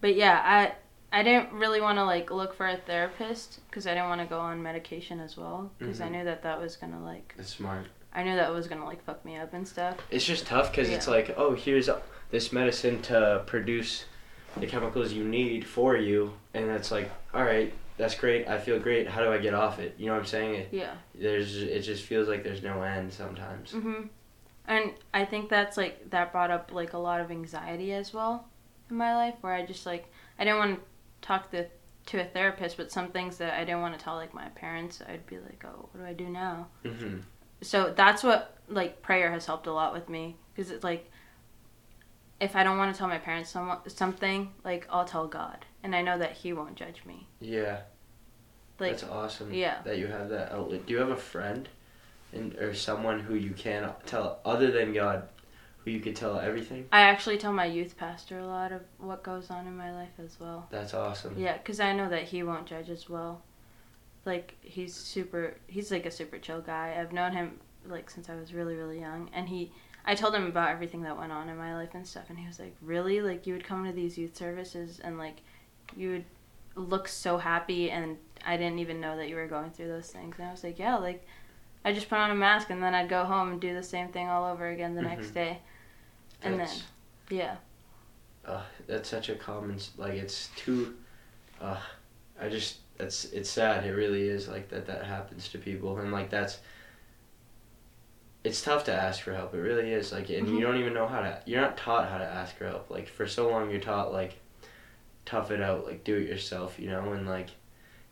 [0.00, 0.74] but yeah, I
[1.12, 4.26] I didn't really want to like look for a therapist cuz I didn't want to
[4.26, 6.12] go on medication as well because I Mhm.
[6.12, 7.86] knew that that was going to like That's smart.
[8.14, 9.96] I knew that was going to like fuck me up and stuff.
[10.10, 11.88] It's just tough because it's like, oh, here's
[12.30, 14.04] this medicine to produce
[14.56, 18.46] the chemicals you need for you, and it's like, all right, that's great.
[18.48, 19.08] I feel great.
[19.08, 19.94] How do I get off it?
[19.96, 20.54] You know what I'm saying?
[20.56, 20.94] It, Yeah.
[21.14, 23.72] there's, it just feels like there's no end sometimes.
[23.72, 24.08] Mhm.
[24.68, 28.46] And I think that's like that brought up like a lot of anxiety as well
[28.90, 30.84] in my life where I just like I didn't want to
[31.22, 31.66] talk to
[32.06, 35.00] to a therapist but some things that I didn't want to tell like my parents
[35.08, 37.18] I'd be like, "Oh, what do I do now?" Mm-hmm.
[37.62, 41.08] so that's what like prayer has helped a lot with me because it's like
[42.40, 45.94] if I don't want to tell my parents some, something, like I'll tell God, and
[45.94, 47.28] I know that He won't judge me.
[47.40, 47.82] Yeah,
[48.80, 49.54] Like that's awesome.
[49.54, 49.76] yeah.
[49.84, 50.84] that you have that outlet.
[50.86, 51.68] Do you have a friend,
[52.32, 55.28] and or someone who you can tell other than God,
[55.84, 56.86] who you could tell everything?
[56.92, 60.12] I actually tell my youth pastor a lot of what goes on in my life
[60.22, 60.68] as well.
[60.70, 61.34] That's awesome.
[61.38, 63.42] Yeah, because I know that he won't judge as well.
[64.24, 66.96] Like he's super, he's like a super chill guy.
[66.98, 69.72] I've known him like since I was really really young, and he,
[70.06, 72.46] I told him about everything that went on in my life and stuff, and he
[72.46, 73.20] was like, "Really?
[73.20, 75.38] Like you would come to these youth services and like,
[75.96, 76.24] you would
[76.76, 78.16] look so happy, and
[78.46, 80.78] I didn't even know that you were going through those things." And I was like,
[80.78, 81.26] "Yeah, like."
[81.84, 84.06] I just put on a mask and then I'd go home and do the same
[84.10, 85.34] thing all over again the next Mhm.
[85.34, 85.60] day.
[86.44, 86.68] And then,
[87.30, 87.56] yeah.
[88.46, 90.96] uh, that's such a common like it's too
[91.60, 91.78] uh,
[92.40, 96.10] i just that's it's sad it really is like that that happens to people and
[96.12, 96.58] like that's
[98.44, 100.54] it's tough to ask for help it really is like and Mhm.
[100.56, 103.08] you don't even know how to you're not taught how to ask for help like
[103.08, 104.38] for so long you're taught like
[105.24, 107.50] tough it out like do it yourself you know and like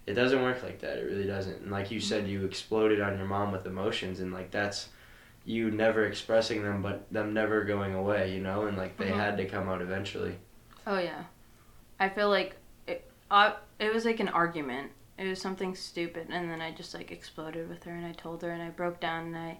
[0.07, 3.19] it doesn't work like that it really doesn't and like you said you exploded on
[3.19, 4.88] your mom with emotions and like that's
[5.51, 9.17] you never expressing them but them never going away you know and like they Mhm.
[9.25, 10.35] had to come out eventually
[10.87, 11.25] Oh yeah,
[11.99, 13.01] I feel like it.
[13.31, 14.93] Uh, it was like an argument.
[15.19, 18.43] It was something stupid, and then I just like exploded with her, and I told
[18.43, 19.59] her, and I broke down, and I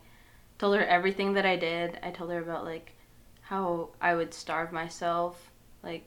[0.59, 1.99] told her everything that I did.
[2.03, 2.95] I told her about like
[3.43, 5.51] how I would starve myself,
[5.83, 6.07] like,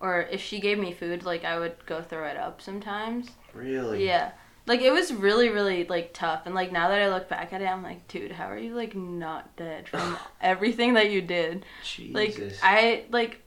[0.00, 3.30] or if she gave me food, like I would go throw it up sometimes.
[3.52, 4.06] Really?
[4.06, 4.30] Yeah.
[4.66, 7.62] Like it was really, really like tough, and like now that I look back at
[7.62, 11.64] it, I'm like, dude, how are you like not dead from everything that you did?
[12.12, 13.42] Like I like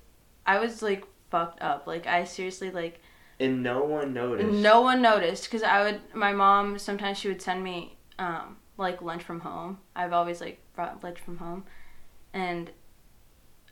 [0.46, 1.88] I was like fucked up.
[1.88, 3.02] Like I seriously like
[3.40, 4.50] and no one noticed.
[4.50, 9.02] no one noticed because I would my mom sometimes she would send me um like
[9.02, 9.80] lunch from home.
[9.96, 11.66] I've always like brought lunch from home,
[12.34, 12.72] and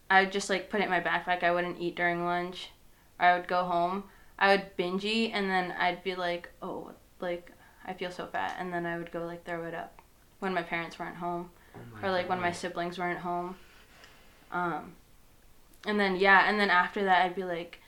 [0.10, 1.44] I would just like put it in my backpack.
[1.44, 2.72] I wouldn't eat during lunch.
[3.20, 4.04] I would go home.
[4.38, 7.52] I would binge eat, and then I'd be like, oh, like
[7.86, 10.02] I feel so fat, and then I would go like throw it up
[10.40, 13.56] when my parents weren't home Oh or like when my siblings weren't home.
[14.52, 14.94] Um,
[15.86, 17.80] and then yeah, and then after that, I'd be like,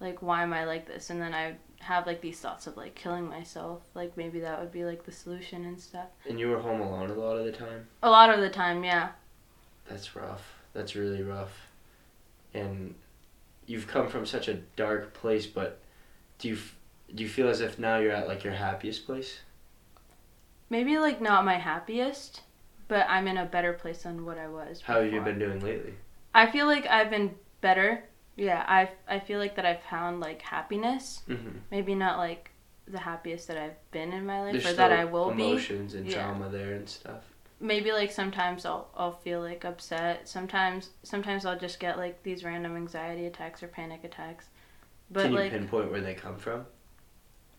[0.00, 1.10] like why am I like this?
[1.10, 3.82] And then I'd have like these thoughts of like killing myself.
[3.94, 6.08] Like maybe that would be like the solution and stuff.
[6.28, 7.86] And you were home alone a lot of the time.
[8.02, 9.10] A lot of the time, yeah.
[9.88, 10.54] That's rough.
[10.74, 11.68] That's really rough.
[12.54, 12.94] And
[13.66, 15.80] you've come from such a dark place, but
[16.38, 16.74] do you f-
[17.14, 19.40] do you feel as if now you're at like your happiest place?
[20.70, 22.42] Maybe like not my happiest,
[22.88, 24.82] but I'm in a better place than what I was.
[24.82, 25.94] How have you been doing lately?
[26.34, 28.04] I feel like I've been better.
[28.36, 31.22] Yeah, I I feel like that I've found like happiness.
[31.28, 31.58] Mm-hmm.
[31.70, 32.50] Maybe not like
[32.86, 35.42] the happiest that I've been in my life There's or that I will be.
[35.50, 36.22] emotions and Yeah.
[36.22, 37.22] trauma there and stuff.
[37.60, 40.28] maybe like sometimes I'll I'll feel like upset.
[40.28, 44.44] Sometimes sometimes I'll just get like these random anxiety attacks or panic attacks.
[45.10, 46.66] But Can you like pinpoint where they come from?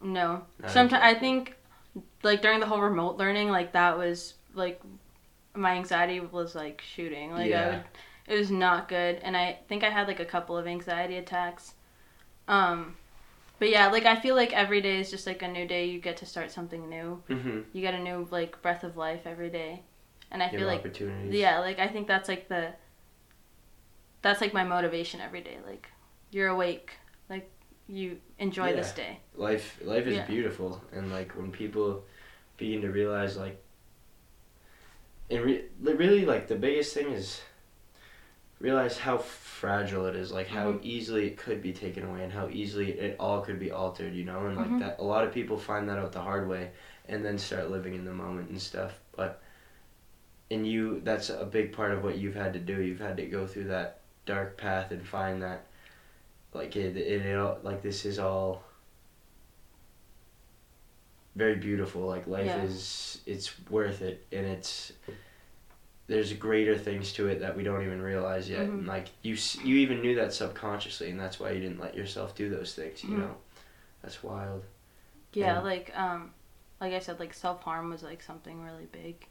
[0.01, 0.43] No.
[0.67, 1.55] Sometimes I think
[2.23, 4.81] like during the whole remote learning like that was like
[5.55, 7.31] my anxiety was like shooting.
[7.31, 7.83] Like I would
[8.27, 11.73] it was not good and I think I had like a couple of anxiety attacks.
[12.47, 12.95] Um
[13.57, 15.85] but yeah, like I feel like every day is just like a new day.
[15.85, 17.21] You get to start something new.
[17.29, 17.61] Mm-hmm.
[17.73, 19.83] You get a new like breath of life every day.
[20.31, 20.83] And I You feel like
[21.31, 22.73] yeah like i think that's like the
[24.21, 25.89] that's like my motivation every day like
[26.31, 26.93] you're awake
[27.29, 27.49] like
[27.89, 30.25] you enjoy this day life life is Yeah.
[30.25, 32.03] beautiful and like when people
[32.57, 33.59] begin to realize like
[35.31, 37.41] and re- really like the biggest thing is
[38.59, 40.79] realize how fragile it is like how Mhm.
[40.83, 44.25] easily it could be taken away and how easily it all could be altered you
[44.25, 44.79] know and like Mhm.
[44.79, 46.71] that a lot of people find that out the hard way
[47.07, 49.41] and then start living in the moment and stuff but
[50.51, 53.25] and you that's a big part of what you've had to do you've had to
[53.25, 55.65] go through that dark path and find that
[56.53, 58.63] like it, it, it all, like this is all
[61.35, 62.01] very beautiful.
[62.01, 62.63] Like life Yeah.
[62.63, 64.91] is it's worth it and it's
[66.07, 68.67] there's greater things to it that we don't even realize yet.
[68.67, 68.69] Mhm.
[68.79, 72.35] And like you you even knew that subconsciously and that's why you didn't let yourself
[72.35, 73.19] do those things, you Mhm.
[73.19, 73.37] know.
[74.01, 74.63] That's wild.
[75.33, 75.59] Yeah, Yeah.
[75.59, 76.33] like um
[76.81, 79.27] like I said, like self harm was like something really big.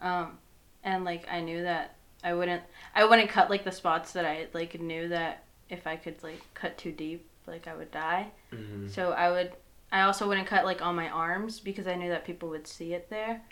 [0.00, 0.38] Um
[0.84, 2.62] and like I knew that I wouldn't
[2.94, 6.40] I wouldn't cut like the spots that I like knew that if I could like
[6.54, 8.28] cut too deep, like I would die.
[8.52, 8.90] Mhm.
[8.90, 9.52] So I would
[9.92, 12.92] I also wouldn't cut like on my arms because I knew that people would see
[12.94, 13.42] it there.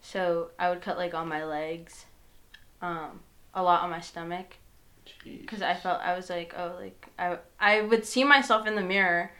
[0.00, 2.06] So I would cut like on my legs,
[2.80, 3.20] um,
[3.54, 4.56] a lot on my stomach
[5.24, 8.82] because I felt I was like oh like I I would see myself in the
[8.82, 9.30] mirror.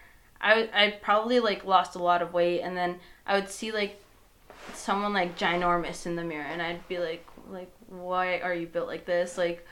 [0.41, 4.01] I I probably like lost a lot of weight and then I would see like
[4.75, 8.89] someone like ginormous in the mirror and I'd be like like why are you built
[8.89, 9.67] like this like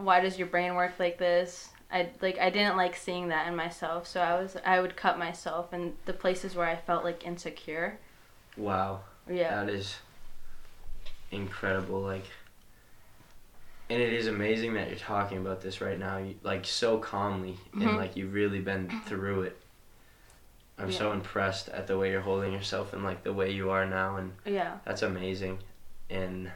[0.00, 3.56] why does your brain work like this I like I didn't like seeing that in
[3.56, 7.26] myself so I was I would cut myself in the places where I felt like
[7.26, 7.98] insecure
[8.56, 9.00] Wow.
[9.28, 9.96] yeah That is
[11.30, 12.00] incredible.
[12.00, 12.24] Like,
[13.88, 17.56] and it is amazing that you're talking about this right now, you, like so calmly,
[17.72, 17.96] and Mhm.
[17.96, 19.56] like you've really been through it.
[20.78, 23.84] I'm so impressed at the way you're holding yourself and like the way you are
[23.84, 25.58] now, and yeah that's amazing.
[26.08, 26.50] And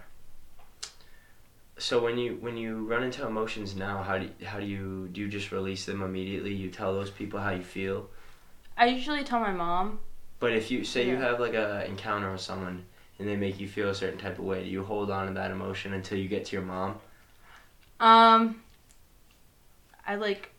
[1.79, 5.09] so when you when you run into emotions now, how do you, how do you
[5.13, 6.53] do you just release them immediately?
[6.55, 8.09] You tell those people how you feel.
[8.77, 10.01] I usually tell my mom
[10.39, 12.85] But if you say you have like a encounter with someone
[13.19, 15.35] and they make you feel a certain type of way, do you hold on to
[15.35, 17.01] that emotion until you get to your mom?
[18.01, 18.63] Um,
[20.07, 20.51] I like,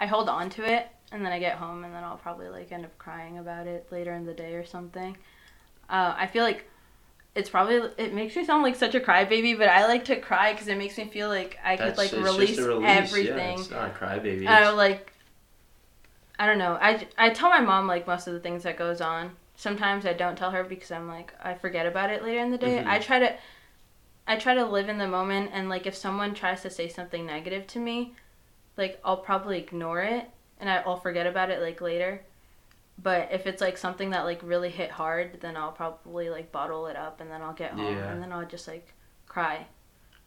[0.00, 2.72] I hold on to it, and then I get home, and then I'll probably like
[2.72, 5.16] end up crying about it later in the day or something.
[5.88, 6.64] Uh, I feel like
[7.34, 10.52] it's probably it makes me sound like such a crybaby, but I like to cry
[10.52, 12.88] because it makes me feel like I could like release, release.
[12.88, 13.56] everything.
[13.56, 14.46] Yeah, it's not a crybaby.
[14.46, 15.12] I like,
[16.38, 16.78] I don't know.
[16.80, 19.32] I I tell my mom like most of the things that goes on.
[19.56, 22.58] Sometimes I don't tell her because I'm like I forget about it later in the
[22.58, 22.78] day.
[22.78, 22.86] Mhm.
[22.86, 23.34] I try to
[24.26, 27.24] I try to live in the moment and like if someone tries to say something
[27.26, 28.14] negative to me,
[28.76, 30.28] like I'll probably ignore it
[30.60, 32.22] and I'll forget about it like later.
[33.00, 36.86] But if it's like something that like really hit hard, then I'll probably like bottle
[36.88, 38.10] it up and then I'll get home Yeah.
[38.12, 38.92] and then I'll just like
[39.26, 39.66] cry.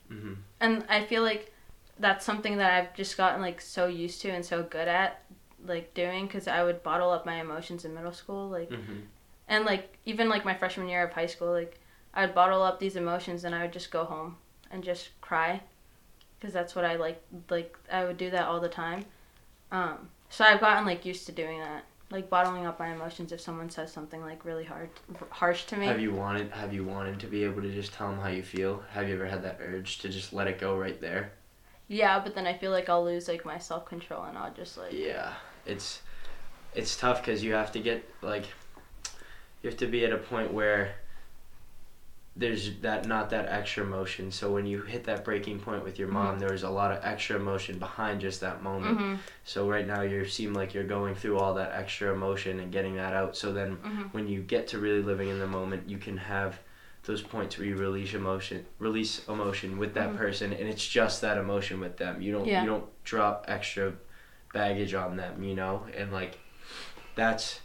[0.09, 0.37] Mhm.
[0.59, 1.53] And I feel like
[1.99, 5.23] that's something that I've just gotten like so used to and so good at
[5.65, 9.03] like doing because I would bottle up my emotions in middle school like Mhm.
[9.47, 11.77] and like even like my freshman year of high school like
[12.13, 14.37] I'd bottle up these emotions and I would just go home
[14.71, 15.61] and just cry
[16.39, 19.05] because that's what I like like I would do that all the time
[19.71, 23.39] um so I've gotten like used to doing that like bottling up my emotions if
[23.39, 24.89] someone says something like really hard
[25.29, 28.09] harsh to me Have you wanted Have you wanted to be able to just tell
[28.09, 28.83] them how you feel?
[28.91, 31.31] Have you ever had that urge to just let it go right there?
[31.87, 34.77] yeah but then I feel like I'll lose like my self control and I'll just
[34.77, 35.33] like Yeah,
[35.65, 36.01] it's
[36.73, 38.45] it's tough because you have to get like
[39.61, 40.95] you have to be at a point where
[42.35, 44.31] there's that not that extra emotion.
[44.31, 46.39] So when you hit that breaking point with your mom, Mhm.
[46.39, 48.97] there was a lot of extra emotion behind just that moment.
[48.97, 52.71] mhm So right now you seem like you're going through all that extra emotion and
[52.71, 53.35] getting that out.
[53.35, 56.59] So then mhm when you get to really living in the moment, you can have
[57.03, 60.17] those points where you release emotion, release emotion with that Mhm.
[60.17, 62.21] person, and it's just that emotion with them.
[62.21, 62.61] You don't Yeah.
[62.61, 63.93] you don't drop extra
[64.53, 66.37] baggage on them, you know, and like
[67.15, 67.59] that's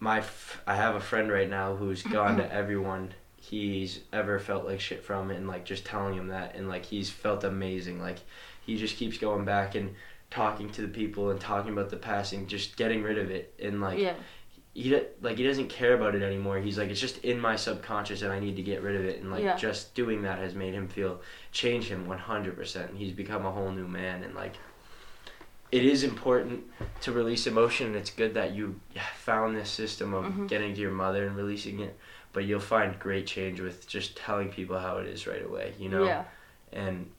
[0.00, 0.18] my.
[0.18, 3.14] F- I have a friend right now who's gone to everyone
[3.50, 7.10] he's ever felt like shit from, and like just telling him that, and like he's
[7.10, 8.00] felt amazing.
[8.00, 8.18] Like
[8.64, 9.94] he just keeps going back and
[10.30, 13.80] talking to the people and talking about the passing, just getting rid of it, and
[13.80, 14.14] like yeah
[14.74, 16.58] he like he doesn't care about it anymore.
[16.58, 19.22] He's like it's just in my subconscious and I need to get rid of it.
[19.22, 19.56] And like Yeah.
[19.56, 22.90] just doing that has made him feel change him one hundred percent.
[22.94, 24.54] He's become a whole new man and like
[25.72, 26.64] it is important
[27.00, 28.78] to release emotion and it's good that you
[29.16, 30.46] found this system of Mhm.
[30.48, 31.98] getting to your mother and releasing it.
[32.36, 35.72] But you'll find great change with just telling people how it is right away.
[35.78, 36.24] You know yeah
[36.72, 37.10] and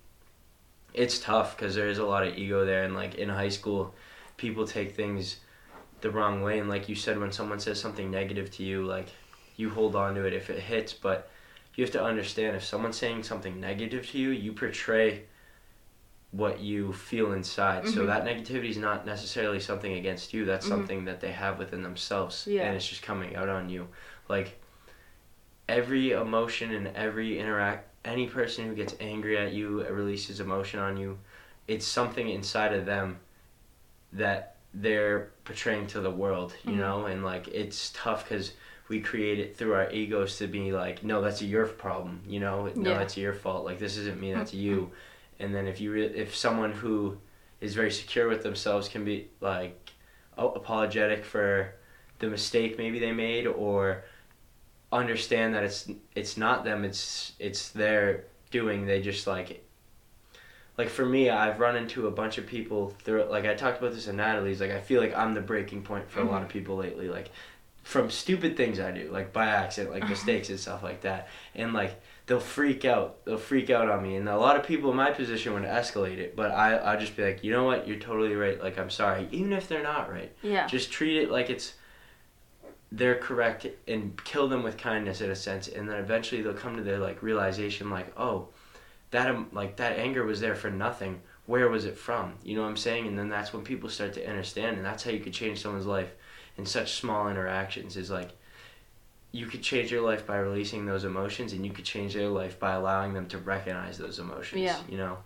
[0.94, 3.94] it's tough because there is a lot of ego there and like in high school
[4.36, 5.38] people take things
[6.02, 9.08] the wrong way and like you said when someone says something negative to you like
[9.56, 11.30] you hold on to it if it hits but
[11.76, 15.24] you have to understand if someone's saying something negative to you you portray
[16.32, 18.08] what you feel inside so Mhm.
[18.08, 20.70] that negativity is not necessarily something against you that's Mhm.
[20.70, 22.66] something that they have within themselves Yeah.
[22.68, 23.88] and it's just coming out on you
[24.28, 24.60] like
[25.68, 30.96] every emotion and every interact any person who gets angry at you releases emotion on
[30.96, 31.18] you.
[31.68, 33.20] It's something inside of them
[34.14, 36.78] that they're portraying to the world you Mhm.
[36.78, 37.06] know?
[37.06, 38.54] And like it's tough because
[38.88, 42.72] we create it through our egos to be like no that's your problem you know?
[42.76, 42.98] No Yeah.
[43.00, 43.66] that's your fault.
[43.66, 44.92] Like this isn't me that's you.
[45.40, 47.18] And then if you re- if someone who
[47.60, 49.92] is very secure with themselves can be like
[50.38, 51.74] oh, apologetic for
[52.20, 54.04] the mistake maybe they made or
[54.92, 59.64] understand that it's it's not them it's it's their doing they just like
[60.78, 63.94] like for me i've run into a bunch of people through like i talked about
[63.94, 66.48] this in natalie's like i feel like i'm the breaking point for a lot of
[66.48, 66.60] mm-hmm.
[66.60, 67.32] people lately like
[67.88, 70.10] from stupid things i do like by accident like uh-huh.
[70.10, 71.30] mistakes and stuff like that.
[71.56, 74.18] And like they'll freak out they'll freak out on me.
[74.18, 77.16] And a lot of people in my position would escalate it but i i'll just
[77.16, 77.88] be like you know what?
[77.88, 78.62] You're totally right.
[78.62, 79.30] Like i'm sorry.
[79.32, 80.36] Even if they're not right.
[80.42, 80.68] Yeah.
[80.68, 81.76] just treat it like it's
[82.92, 86.78] they're correct and kill them with kindness in a sense and then eventually they'll come
[86.78, 88.48] to their like realization like oh
[89.12, 91.22] that um, like that anger was there for nothing.
[91.46, 92.34] Where was it from?
[92.44, 93.08] You know what i'm saying?
[93.08, 95.86] And then that's when people start to understand and that's how you could change someone's
[95.86, 96.12] life
[96.58, 98.32] in such small interactions is like
[99.32, 102.60] you could change your life by releasing those emotions and you could change their life
[102.60, 104.78] by allowing them to recognize those emotions Yeah.
[104.90, 105.18] you know?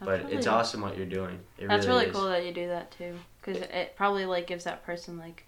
[0.00, 1.40] That's but it's awesome what you're doing.
[1.58, 4.64] It That's really, really cool that you do that too, because it probably like gives
[4.64, 5.44] that person like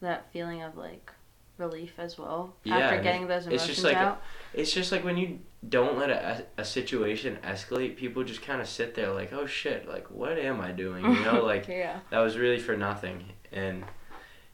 [0.00, 1.10] that feeling of like
[1.58, 4.22] relief as well Yeah, after getting those emotions it's just like a- out.
[4.52, 5.38] It's just like when you
[5.68, 9.88] don't let a, a situation escalate, people just kind of sit there like, oh shit,
[9.88, 11.04] like what am I doing?
[11.04, 13.84] You know, like yeah, that was really for nothing, and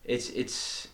[0.05, 0.89] it's it's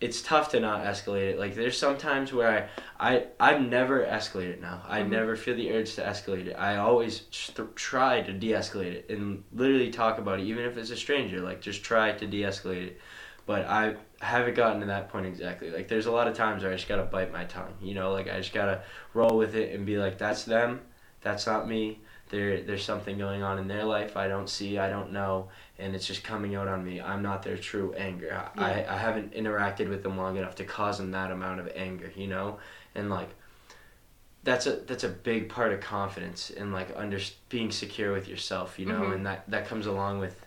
[0.00, 1.38] it's tough to not escalate it.
[1.38, 2.68] Like there's some times where
[2.98, 4.82] I I I've never escalated now.
[4.88, 5.10] I Mhm.
[5.10, 6.54] never feel the urge to escalate it.
[6.54, 10.90] I always st- try to de-escalate it and literally talk about it, even if it's
[10.90, 11.40] a stranger.
[11.40, 13.00] Like just try to de-escalate it.
[13.44, 15.70] But I haven't gotten to that point exactly.
[15.70, 17.74] Like there's a lot of times where I just gotta bite my tongue.
[17.80, 18.82] You know, like I just gotta
[19.14, 20.80] roll with it and be like, that's them,
[21.22, 22.00] that's not me.
[22.30, 25.94] There, there's something going on in their life I don't see, I don't know, and
[25.94, 26.98] it's just coming out on me.
[26.98, 28.42] I'm not their true anger.
[28.56, 31.70] I, I, I haven't interacted with them long enough to cause them that amount of
[31.74, 32.58] anger, you know,
[32.94, 33.28] and like
[34.44, 37.18] that's a that's a big part of confidence and like under
[37.48, 39.14] being secure with yourself, you know, Mhm.
[39.14, 40.41] and that that comes along with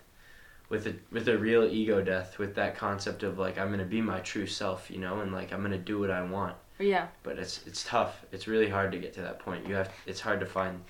[0.68, 4.00] with a with a real ego death, with that concept of like I'm gonna be
[4.00, 7.38] my true self, you know, and like I'm gonna do what I want yeah, but
[7.38, 8.24] it's it's tough.
[8.32, 9.66] It's really hard to get to that point.
[9.66, 10.82] You have it's hard to find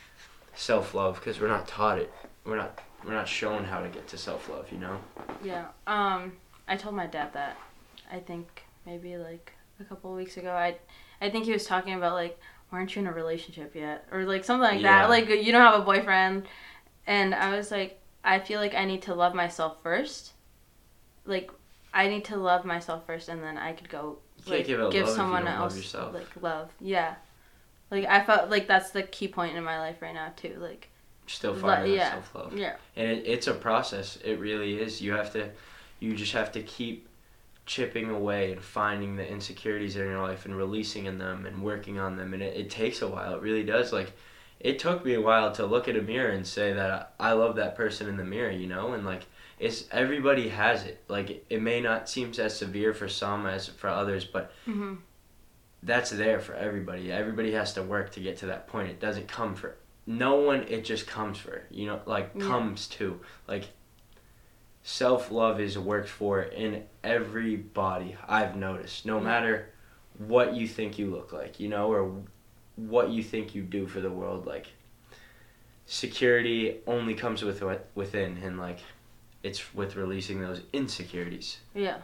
[0.54, 2.12] self love because we're not taught it.
[2.44, 4.70] We're not we're not shown how to get to self love.
[4.72, 4.98] You know.
[5.44, 5.66] yeah.
[5.86, 6.32] Um,
[6.66, 7.56] I told my dad that.
[8.10, 10.50] I think maybe like a couple of weeks ago.
[10.52, 10.76] I,
[11.20, 12.38] I think he was talking about like,
[12.70, 15.02] why aren't you in a relationship yet, or like something like Yeah.
[15.02, 15.10] that.
[15.10, 16.46] Like you don't have a boyfriend,
[17.06, 20.32] and I was like, I feel like I need to love myself first.
[21.24, 21.50] Like,
[21.94, 25.42] I need to love myself first, and then I could go like give give someone
[25.42, 26.70] if you don't else love like love.
[26.80, 27.14] Yeah.
[27.90, 30.56] Like I felt like that's the key point in my life right now too.
[30.58, 30.88] Like
[31.26, 32.10] Still Lo- finding yeah.
[32.10, 32.56] self love.
[32.56, 34.16] yeah, And it, it's a process.
[34.24, 35.00] It really is.
[35.00, 35.50] You have to,
[36.00, 37.08] you just have to keep
[37.64, 41.98] chipping away and finding the insecurities in your life and releasing in them and working
[41.98, 42.32] on them.
[42.34, 43.34] And it, it takes a while.
[43.34, 43.92] It really does.
[43.92, 44.12] Like,
[44.60, 47.56] it took me a while to look at a mirror and say that I love
[47.56, 48.92] that person in the mirror, you know?
[48.94, 49.26] And like,
[49.58, 51.02] it's everybody has it.
[51.08, 54.94] Like, it may not seem as severe for some as for others, but hmm
[55.82, 57.12] that's there for everybody.
[57.12, 58.88] Everybody has to work to get to that point.
[58.88, 59.76] It doesn't come for
[60.06, 60.64] no one.
[60.68, 62.46] It just comes for you know, like Yeah.
[62.46, 63.66] comes to like.
[64.82, 68.16] Self love is worked for in everybody.
[68.28, 69.24] I've noticed, no Yeah.
[69.24, 69.68] matter
[70.16, 72.22] what you think you look like, you know, or
[72.76, 74.46] what you think you do for the world.
[74.46, 74.66] Like,
[75.86, 77.62] security only comes with
[77.94, 78.78] within, and like,
[79.42, 81.58] it's with releasing those insecurities.
[81.74, 81.98] yeah,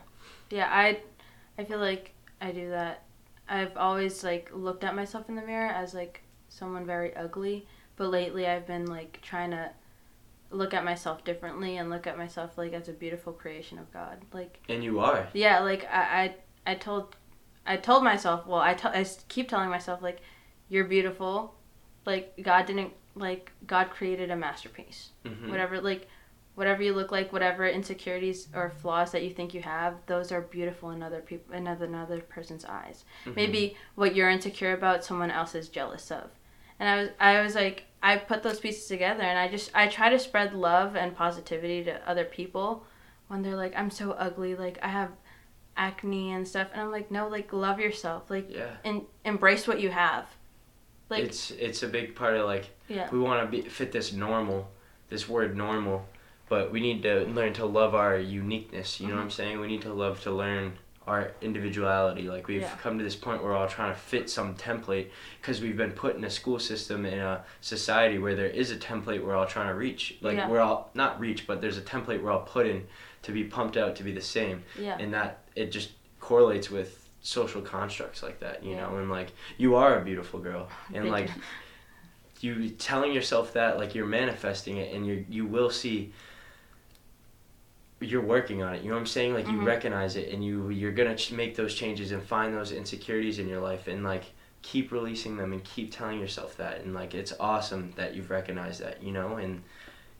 [0.51, 0.68] yeah.
[0.70, 1.01] I,
[1.59, 3.03] I feel like I do that.
[3.49, 7.66] I've always like looked at myself in the mirror as like someone very ugly,
[7.97, 9.70] but lately I've been like trying to
[10.51, 14.18] look at myself differently and look at myself like as a beautiful creation of God.
[14.33, 15.27] Like And you are.
[15.35, 16.35] yeah, like I
[16.66, 17.16] I, I told
[17.66, 20.20] I told myself, well, I tell I keep telling myself like
[20.73, 21.55] you're beautiful.
[22.07, 25.11] Like God didn't like God created a masterpiece.
[25.27, 26.09] hmm Whatever like
[26.55, 30.41] whatever you look like, whatever insecurities or flaws that you think you have, those are
[30.41, 33.05] beautiful in other people in other another person's eyes.
[33.27, 33.35] Mm-hmm.
[33.35, 36.31] Maybe what you're insecure about someone else is jealous of.
[36.81, 39.87] And I was I was like I put those pieces together and I just I
[39.89, 42.85] try to spread love and positivity to other people
[43.29, 45.11] when they're like I'm so ugly, like I have
[45.77, 48.70] acne and stuff and I'm like no, like love yourself, like Yeah.
[48.85, 50.25] and embrace what you have.
[51.12, 53.08] Like it's it's a big part of like yeah.
[53.12, 54.70] we want to fit this normal
[55.10, 56.06] this word normal
[56.48, 59.18] but we need to learn to love our uniqueness you know Mm-hmm.
[59.18, 60.72] what i'm saying we need to love to learn
[61.06, 62.76] our individuality like we've Yeah.
[62.82, 65.08] come to this point where we're all trying to fit some template
[65.40, 68.76] because we've been put in a school system in a society where there is a
[68.76, 70.48] template we're all trying to reach like Yeah.
[70.48, 72.86] we're all not reach but there's a template we're all put in
[73.22, 74.96] to be pumped out to be the same Yeah.
[74.98, 75.90] and that it just
[76.20, 78.81] correlates with social constructs like that you Yeah.
[78.89, 81.31] know and like you are a beautiful girl and like
[82.41, 82.55] you.
[82.55, 86.12] you telling yourself that like you're manifesting it and you you will see
[88.01, 88.83] you're working on it.
[88.83, 89.33] You know what I'm saying?
[89.35, 89.64] Like you Mhm.
[89.66, 93.49] recognize it and you you're gonna ch- make those changes and find those insecurities in
[93.49, 94.25] your life and like
[94.62, 98.81] keep releasing them and keep telling yourself that and like it's awesome that you've recognized
[98.81, 99.62] that you know and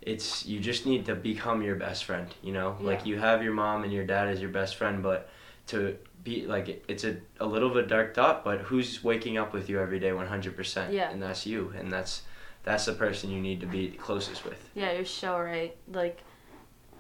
[0.01, 3.53] it's you just need to become your best friend you know like you have your
[3.53, 5.29] mom and your dad as your best friend but
[5.69, 9.69] to be like it's a, a little bit dark thought but who's waking up with
[9.69, 11.11] you every day 100% Yeah.
[11.11, 12.23] and that's you and that's
[12.65, 15.77] that's the person you need to be closest with Yeah, you're so right.
[15.93, 16.23] Like,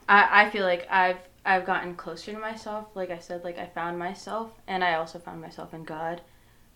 [0.08, 2.88] I I feel like I've I've gotten closer to myself.
[2.94, 6.20] Like I said, like I found myself, and I also found myself in God,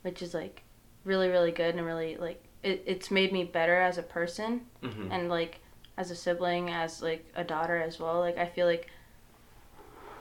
[0.03, 0.63] which is like
[1.05, 5.11] really really good and really like it, it's made me better as a person hmm
[5.11, 5.61] and like
[5.99, 8.21] as a sibling, as like a daughter as well.
[8.21, 8.89] Like I feel like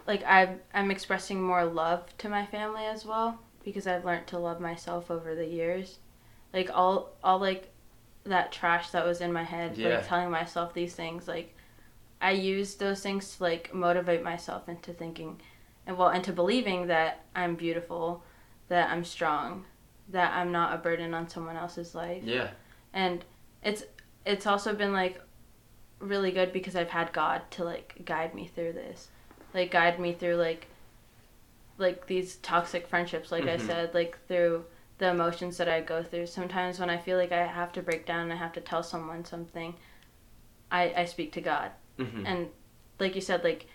[0.08, 4.39] like I'm I'm expressing more love to my family as well because I've learned to
[4.39, 5.99] love myself over the years.
[6.53, 7.72] Like all all like
[8.26, 9.89] that trash that was in my head, Yeah.
[9.89, 11.56] like telling myself these things, like
[12.22, 15.39] I used those things to like motivate myself into thinking
[15.86, 18.24] and well into believing that I'm beautiful,
[18.70, 19.66] that I'm strong,
[20.10, 22.49] that I'm not a burden on someone else's life yeah
[22.93, 23.26] and
[23.64, 23.84] it's
[24.26, 25.20] it's also been like
[25.99, 29.10] really good because I've had God to like guide me through this,
[29.56, 30.68] like guide me through like
[31.78, 33.68] like these toxic friendships, like I Mhm.
[33.68, 34.66] said, like through
[34.99, 36.28] the emotions that I go through.
[36.28, 38.84] Sometimes when I feel like I have to break down and I have to tell
[38.84, 39.76] someone something,
[40.72, 42.49] I I speak to God, hmm and
[42.99, 43.68] like you said, like.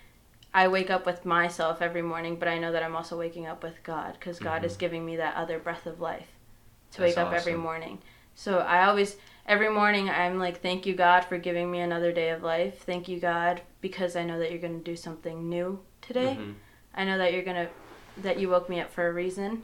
[0.53, 3.63] I wake up with myself every morning, but I know that I'm also waking up
[3.63, 4.79] with God because God is Mhm.
[4.81, 6.27] giving me that other breath of life
[6.91, 8.03] to That's wake up every morning.
[8.35, 9.17] So I always,
[9.47, 12.83] every morning, I'm like, thank you, God, for giving me another day of life.
[12.85, 16.35] Thank you, God, because I know that you're going to do something new today.
[16.35, 16.53] hmm
[16.93, 17.69] I know that you're going to,
[18.23, 19.63] that you woke me up for a reason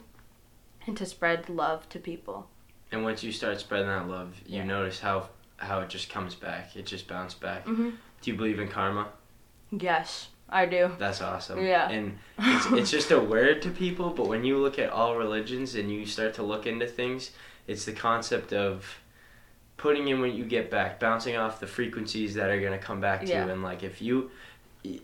[0.85, 2.47] and to spread love to people.
[2.89, 4.63] And once you start spreading that love, you Yeah.
[4.63, 6.75] notice how how it just comes back.
[6.75, 7.65] It just bounces back.
[7.65, 7.89] hmm
[8.21, 9.07] Do you believe in karma?
[9.71, 10.91] Yes, I do.
[10.99, 11.65] That's awesome.
[11.65, 11.89] Yeah.
[11.89, 15.75] And it's, it's just a word to people, but when you look at all religions
[15.75, 17.31] and you start to look into things,
[17.65, 18.85] it's the concept of
[19.77, 22.99] putting in what you get back, bouncing off the frequencies that are going to come
[22.99, 23.45] back to Yeah.
[23.45, 23.51] you.
[23.51, 24.31] And like if you,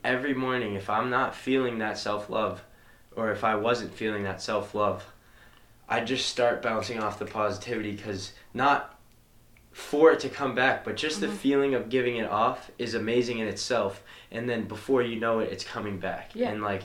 [0.04, 2.64] every morning, if I'm not feeling that self love,
[3.16, 5.06] or if I wasn't feeling that self love,
[5.88, 8.98] I just start bouncing off the positivity because not
[9.72, 11.38] for it to come back, but just the Mhm.
[11.38, 14.04] feeling of giving it off is amazing in itself.
[14.32, 16.32] And then before you know it, it's coming back.
[16.36, 16.50] Yeah.
[16.50, 16.84] And like,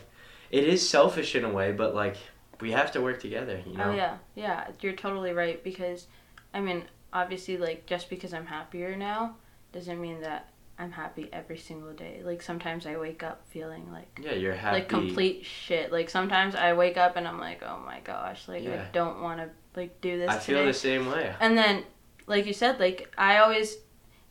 [0.50, 2.16] it is selfish in a way, but like,
[2.60, 3.90] we have to work together, you know?
[3.90, 6.06] Oh yeah, yeah, you're totally right because,
[6.52, 9.36] I mean, obviously, like just because I'm happier now,
[9.72, 10.48] doesn't mean that
[10.78, 12.20] I'm happy every single day.
[12.24, 14.76] Like sometimes I wake up feeling like Yeah, you're happy.
[14.78, 15.90] like complete shit.
[15.92, 18.74] Like sometimes I wake up and I'm like, oh my gosh, like Yeah.
[18.74, 21.34] I don't want to like do this I feel the same way.
[21.40, 21.84] And then,
[22.26, 23.76] like you said, like I always,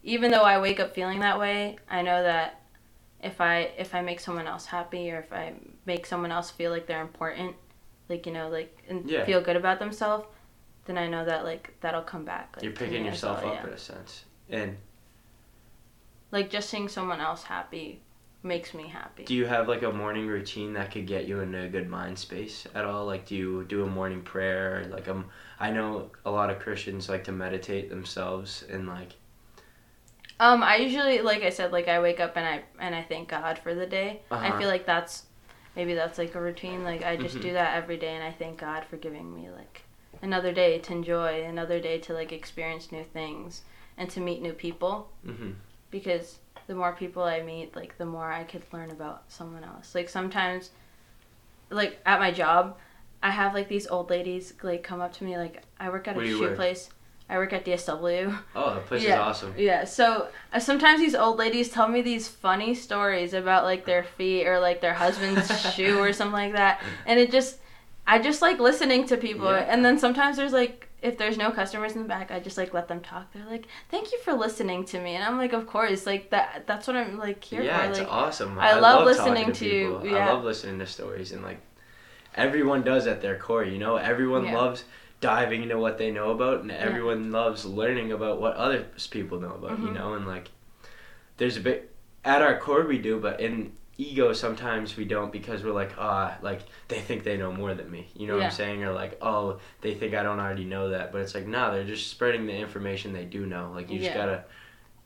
[0.03, 2.61] even though I wake up feeling that way, I know that
[3.21, 5.53] if I if I make someone else happy or if I
[5.85, 7.55] make someone else feel like they're important,
[8.07, 9.25] like you know, like and Yeah.
[9.25, 10.27] feel good about themselves,
[10.87, 12.53] then I know that like that'll come back.
[12.55, 13.67] Like, You're picking yourself well, up yeah.
[13.67, 14.25] in a sense.
[14.49, 14.77] And
[16.31, 18.01] Like just seeing someone else happy
[18.43, 19.25] makes me happy.
[19.25, 22.17] do you have like a morning routine that could get you into a good mind
[22.17, 23.05] space at all?
[23.05, 24.81] Like, do you do a morning prayer?
[24.81, 25.25] Or like, um,
[25.59, 29.15] I know a lot of Christians like to meditate themselves and like,
[30.39, 33.29] Um, I usually, like I said, like I wake up and I and I thank
[33.29, 34.21] God for the day.
[34.31, 34.57] I Uh-huh.
[34.59, 35.25] feel like that's
[35.75, 36.83] maybe that's like a routine.
[36.83, 37.41] Like I just Mhm.
[37.41, 39.83] do that every day, and I thank God for giving me like
[40.21, 43.61] another day to enjoy, another day to like experience new things
[43.97, 45.09] and to meet new people.
[45.25, 45.51] hmm
[45.91, 49.95] Because the more people I meet, like the more I could learn about someone else.
[49.95, 50.71] Like sometimes,
[51.69, 52.77] like at my job,
[53.23, 55.37] I have like these old ladies like come up to me.
[55.37, 56.55] Like I work at Where a shoe work?
[56.55, 56.89] place.
[57.29, 58.37] I work at DSW.
[58.55, 59.19] oh, the place is Yeah.
[59.19, 59.53] awesome.
[59.57, 64.03] Yeah, so uh, sometimes these old ladies tell me these funny stories about like their
[64.03, 67.57] feet or like their husband's shoe or something like that, and it just,
[68.07, 69.51] I just like listening to people.
[69.51, 69.65] Yeah.
[69.69, 72.73] And then sometimes there's like, if there's no customers in the back, I just like
[72.73, 73.31] let them talk.
[73.33, 76.63] They're like, "Thank you for listening to me," and I'm like, "Of course, like that.
[76.65, 78.57] That's what I'm like here yeah, for." it's Like, awesome.
[78.57, 80.15] I love talking listening to- people.
[80.15, 81.59] I love listening to stories and like
[82.35, 83.63] everyone does at their core.
[83.63, 84.55] You know, everyone Yeah.
[84.57, 84.85] loves
[85.19, 89.53] diving into what they know about, and everyone loves learning about what other people know
[89.55, 89.79] about.
[89.79, 89.93] You Mhm.
[89.95, 90.49] know, and like
[91.37, 91.93] there's a bit
[92.25, 96.37] at our core we do, but in ego sometimes we don't because we're like ah
[96.41, 98.07] like they think they know more than me.
[98.15, 98.83] You know what i'm saying?
[98.83, 101.11] Or like oh they think i don't already know that.
[101.11, 103.71] But it's like nah they're just spreading the information they do know.
[103.73, 104.43] Like you just gotta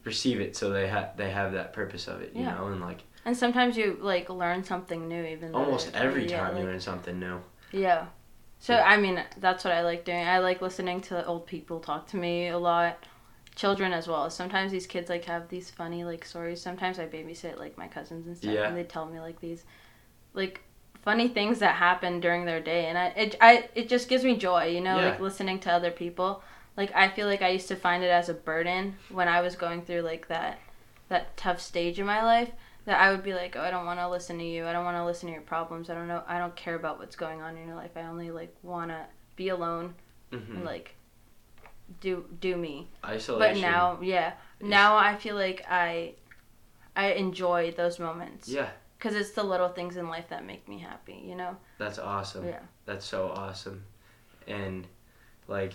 [0.04, 2.56] receive it so they have they have that purpose of it you Yeah.
[2.56, 2.68] know?
[2.68, 6.58] And like and sometimes you like learn something new, even though almost every yeah, time
[6.58, 7.40] you learn something new.
[7.72, 8.08] Yeah.
[8.60, 8.84] So Yeah.
[8.84, 10.28] I mean, that's what I like doing.
[10.28, 13.06] I like listening to old people talk to me a lot,
[13.56, 14.30] children as well.
[14.30, 16.62] Sometimes these kids like have these funny like stories.
[16.62, 18.68] Sometimes I babysit like my cousins and stuff, Yeah.
[18.68, 19.64] and they tell me like these,
[20.34, 20.62] like
[21.04, 24.38] funny things that happen during their day, and I it I it just gives me
[24.38, 25.10] joy, you know, Yeah.
[25.12, 26.44] like listening to other people.
[26.78, 29.56] Like I feel like I used to find it as a burden when I was
[29.56, 30.60] going through like that
[31.10, 32.52] that tough stage in my life
[32.86, 34.66] that I would be like, oh, I don't want to listen to you.
[34.66, 35.90] I don't want to listen to your problems.
[35.90, 36.24] I don't know.
[36.28, 37.92] I don't care about what's going on in your life.
[37.96, 39.94] I only like want to be alone
[40.32, 40.96] hmm and like
[42.00, 42.88] do do me.
[43.06, 43.62] Isolation.
[43.62, 46.14] But now, yeah, now I feel like I
[46.96, 50.80] I enjoy those moments Yeah, because it's the little things in life that make me
[50.80, 51.22] happy.
[51.24, 51.58] You know?
[51.78, 52.46] that's awesome.
[52.46, 52.60] Yeah.
[52.86, 53.84] That's so awesome.
[54.48, 54.88] And
[55.48, 55.74] like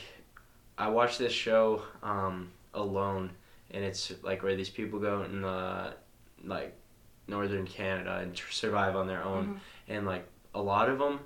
[0.79, 3.31] I watched this show um alone
[3.71, 5.95] and it's like where these people go in the
[6.45, 6.75] like
[7.27, 9.59] northern Canada and survive on their own Mhm.
[9.89, 11.21] and like a lot of them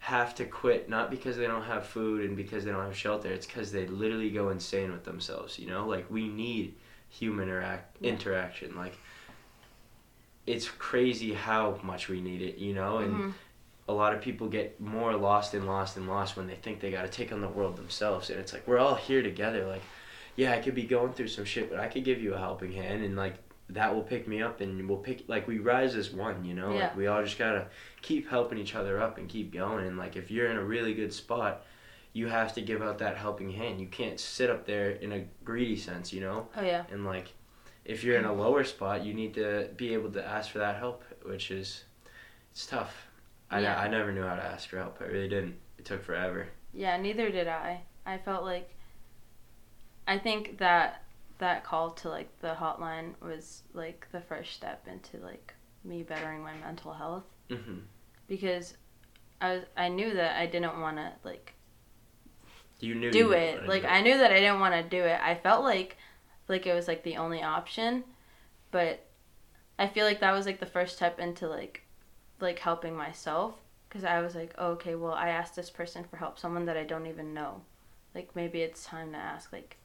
[0.00, 3.28] have to quit not because they don't have food and because they don't have shelter
[3.28, 6.74] it's because they literally go insane with themselves you know like we need
[7.10, 8.10] human interact- Yeah.
[8.12, 8.96] interaction like
[10.46, 13.32] it's crazy how much we need it you know and Mhm.
[13.88, 16.90] a lot of people get more lost and lost and lost when they think they
[16.90, 19.82] got to take on the world themselves and it's like we're all here together like
[20.36, 22.72] yeah i could be going through some shit but i could give you a helping
[22.72, 23.34] hand and like
[23.74, 26.72] that will pick me up and we'll pick like we rise as one you know
[26.72, 26.80] Yeah.
[26.88, 27.66] like we all just gotta
[28.02, 30.94] keep helping each other up and keep going and like if you're in a really
[30.94, 31.64] good spot
[32.12, 35.24] you have to give out that helping hand you can't sit up there in a
[35.44, 36.84] greedy sense you know Oh yeah.
[36.90, 37.28] and like
[37.84, 40.76] if you're in a lower spot you need to be able to ask for that
[40.76, 41.84] help which is
[42.52, 43.06] it's tough
[43.50, 43.78] I, Yeah.
[43.78, 46.96] I never knew how to ask for help i really didn't it took forever Yeah.
[46.96, 47.82] Neither did I.
[48.06, 48.68] I felt like
[50.06, 51.02] I think that
[51.40, 56.42] that call to like the hotline was like the first step into like me bettering
[56.42, 57.78] my mental health hmm
[58.28, 58.74] because
[59.40, 61.54] I was I knew that I didn't want to like
[62.80, 63.66] you knew do didn't it.
[63.68, 65.20] Like I knew that I didn't want to do it.
[65.22, 65.96] I felt like
[66.48, 68.04] like it was like the only option,
[68.70, 69.06] but
[69.78, 71.82] I feel like that was like the first step into like
[72.40, 73.54] like helping myself
[73.88, 76.76] because I was like, oh, okay, well, I asked this person for help, someone that
[76.76, 77.62] I don't even know.
[78.14, 79.76] Like maybe it's time to ask like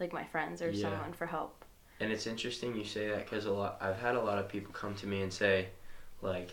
[0.00, 0.90] like my friends or Yeah.
[0.90, 1.64] someone for help.
[2.00, 4.72] And it's interesting you say that because a lot I've had a lot of people
[4.72, 5.68] come to me and say,
[6.22, 6.50] like,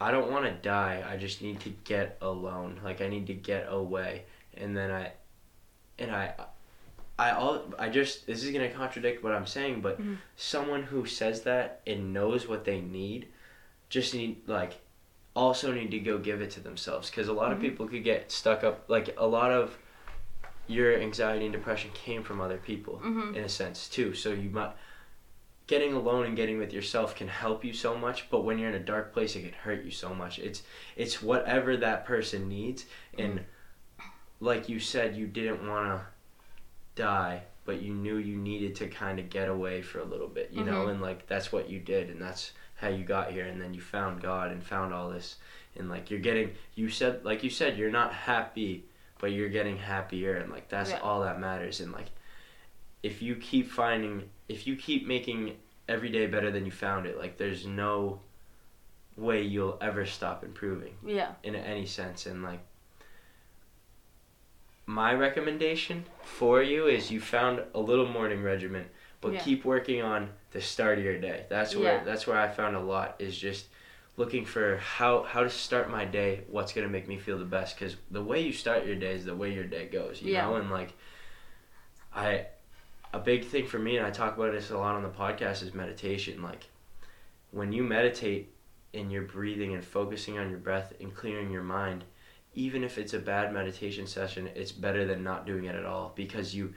[0.00, 1.04] I don't want to die.
[1.08, 2.80] I just need to get alone.
[2.84, 4.24] Like I need to get away.
[4.56, 5.12] And then I,
[5.98, 6.34] and I,
[7.18, 10.16] I all I just this is gonna contradict what I'm saying, but Mhm.
[10.36, 13.28] someone who says that and knows what they need,
[13.88, 14.80] just need like,
[15.34, 17.62] also need to go give it to themselves because a lot of Mhm.
[17.62, 18.84] people could get stuck up.
[18.88, 19.76] Like a lot of
[20.68, 23.34] your anxiety and depression came from other people Mhm.
[23.34, 24.14] in a sense too.
[24.14, 24.72] So you might
[25.66, 28.74] getting alone and getting with yourself can help you so much, but when you're in
[28.74, 30.38] a dark place, it can hurt you so much.
[30.38, 30.62] It's
[30.96, 32.86] it's whatever that person needs,
[33.18, 33.44] and
[34.40, 36.06] like you said, you didn't want to
[36.94, 40.50] die, but you knew you needed to kind of get away for a little bit,
[40.52, 40.90] you know, Mhm.
[40.92, 43.80] and like that's what you did, and that's how you got here, and then you
[43.80, 45.36] found God and found all this,
[45.76, 48.84] and like you're getting, you said, like you said, you're not happy,
[49.18, 52.06] but you're getting happier, and like that's all that matters, and like
[53.02, 55.56] if you keep finding if you keep making
[55.88, 58.20] every day better than you found it like there's no
[59.16, 61.32] way you'll ever stop improving Yeah.
[61.44, 62.60] in any sense and like
[64.86, 68.86] my recommendation for you is you found a little morning regimen
[69.20, 69.40] but Yeah.
[69.40, 72.04] keep working on the start of your day that's where Yeah.
[72.04, 73.68] that's where i found a lot is just
[74.18, 77.44] looking for how how to start my day what's going to make me feel the
[77.44, 80.32] best because the way you start your day is the way your day goes you
[80.32, 80.46] Yeah.
[80.46, 80.92] know and like
[82.14, 82.46] i
[83.14, 85.62] a big thing for me and i talk about this a lot on the podcast
[85.62, 86.68] is meditation like
[87.52, 88.52] when you meditate
[88.92, 92.04] and you're breathing and focusing on your breath and clearing your mind
[92.54, 96.12] even if it's a bad meditation session it's better than not doing it at all
[96.16, 96.74] because you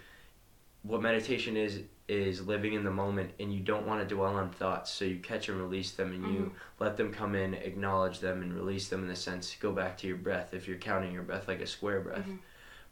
[0.84, 4.50] what meditation is is living in the moment and you don't want to dwell on
[4.50, 8.42] thoughts so you catch and release them and you let them come in acknowledge them
[8.42, 11.24] and release them in the sense go back to your breath if you're counting your
[11.24, 12.40] breath like a square breath Mhm.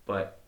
[0.05, 0.39] but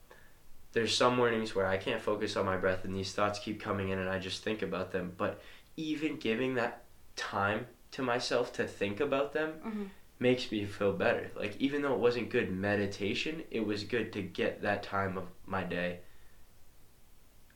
[0.73, 3.89] there's some mornings where i can't focus on my breath and these thoughts keep coming
[3.89, 5.41] in and i just think about them but
[5.75, 6.83] even giving that
[7.15, 9.89] time to myself to think about them Mhm.
[10.19, 14.21] makes me feel better like even though it wasn't good meditation it was good to
[14.21, 15.99] get that time of my day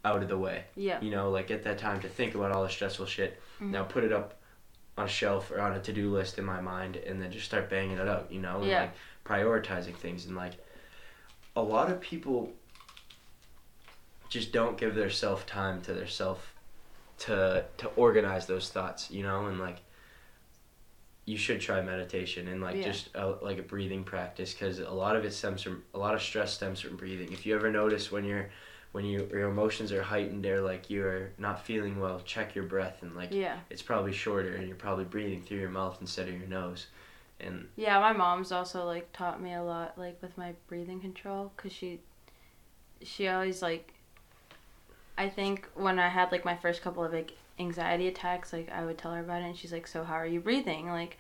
[0.05, 1.01] out of the way Yeah.
[1.01, 3.71] you know like get that time to think about all the stressful shit Mhm.
[3.71, 4.35] now put it up
[4.97, 7.69] on a shelf or on a to-do list in my mind and then just start
[7.69, 8.81] banging it out you know and Yeah.
[8.81, 8.91] like
[9.25, 10.53] prioritizing things and like
[11.55, 12.53] a lot of people
[14.29, 16.53] just don't give their self time to their self
[17.19, 19.77] to to organize those thoughts you know and like
[21.25, 22.83] you should try meditation and like Yeah.
[22.83, 26.13] just a, like a breathing practice because a lot of it stems from a lot
[26.13, 28.51] of stress stems from breathing if you ever notice when you're
[28.95, 33.03] when you your emotions are heightened or like you're not feeling well, check your breath
[33.03, 33.57] and like Yeah.
[33.69, 36.87] it's probably shorter and you're probably breathing through your mouth instead of your nose.
[37.41, 41.51] And Yeah, my mom's also like taught me a lot like with my breathing control
[41.57, 41.99] cuz she
[43.01, 43.93] she always like
[45.17, 48.85] I think when I had like my first couple of like anxiety attacks, like I
[48.85, 51.17] would tell her about it and she's like, "So how are you breathing?" Like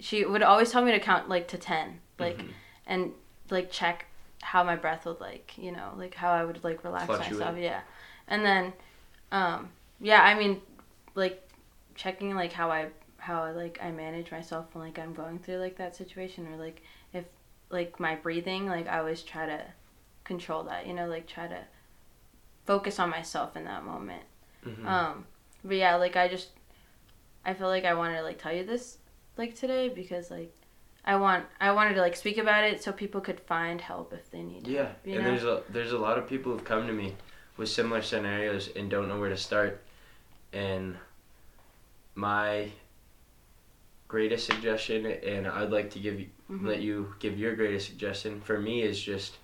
[0.00, 2.50] she would always tell me to count like to 10, like Mhm.
[2.86, 3.12] and
[3.48, 4.06] like check
[4.52, 7.40] how my breath would like, you know, like how I would like relax Fluctuate.
[7.40, 7.80] myself, yeah.
[8.28, 8.72] And then
[9.32, 9.70] um
[10.00, 10.60] yeah, I mean
[11.16, 11.42] like
[11.96, 12.86] checking like how I
[13.18, 16.56] how I like I manage myself when like I'm going through like that situation or
[16.56, 16.80] like
[17.12, 17.24] if
[17.70, 19.60] like my breathing like I always try to
[20.22, 21.58] control that you know like try to
[22.66, 24.22] focus on myself in that moment
[24.64, 24.86] Mhm.
[24.86, 25.24] um
[25.64, 26.50] but yeah like I just
[27.44, 28.98] I feel like I wanted to like tell you this
[29.36, 30.54] like today because like
[31.06, 34.30] I want I wanted to like speak about it so people could find help if
[34.30, 34.70] they need it.
[34.70, 35.30] Yeah, help, you and know?
[35.30, 37.14] there's a there's a lot of people who've come to me
[37.56, 39.82] with similar scenarios and don't know where to start.
[40.52, 40.96] And
[42.14, 42.70] my
[44.08, 46.66] greatest suggestion, and I'd like to give Mhm.
[46.66, 49.36] let you give your greatest suggestion for me is just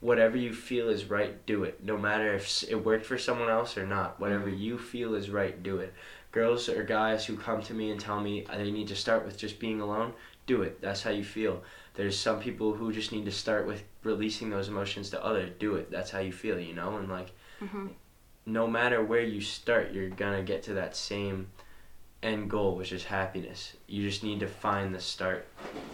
[0.00, 1.82] whatever you feel is right, do it.
[1.82, 4.60] No matter if it worked for someone else or not, whatever Mm-hmm.
[4.60, 5.94] you feel is right, do it.
[6.32, 9.36] Girls or guys who come to me and tell me they need to start with
[9.36, 10.14] just being alone,
[10.46, 10.80] do it.
[10.80, 11.62] That's how you feel.
[11.94, 15.50] There's some people who just need to start with releasing those emotions to others.
[15.58, 15.90] Do it.
[15.90, 16.96] That's how you feel, you know?
[16.96, 17.90] And like Mhm.
[18.46, 21.48] no matter where you start, you're going to get to that same
[22.22, 23.76] end goal, which is happiness.
[23.86, 25.46] You just need to find the start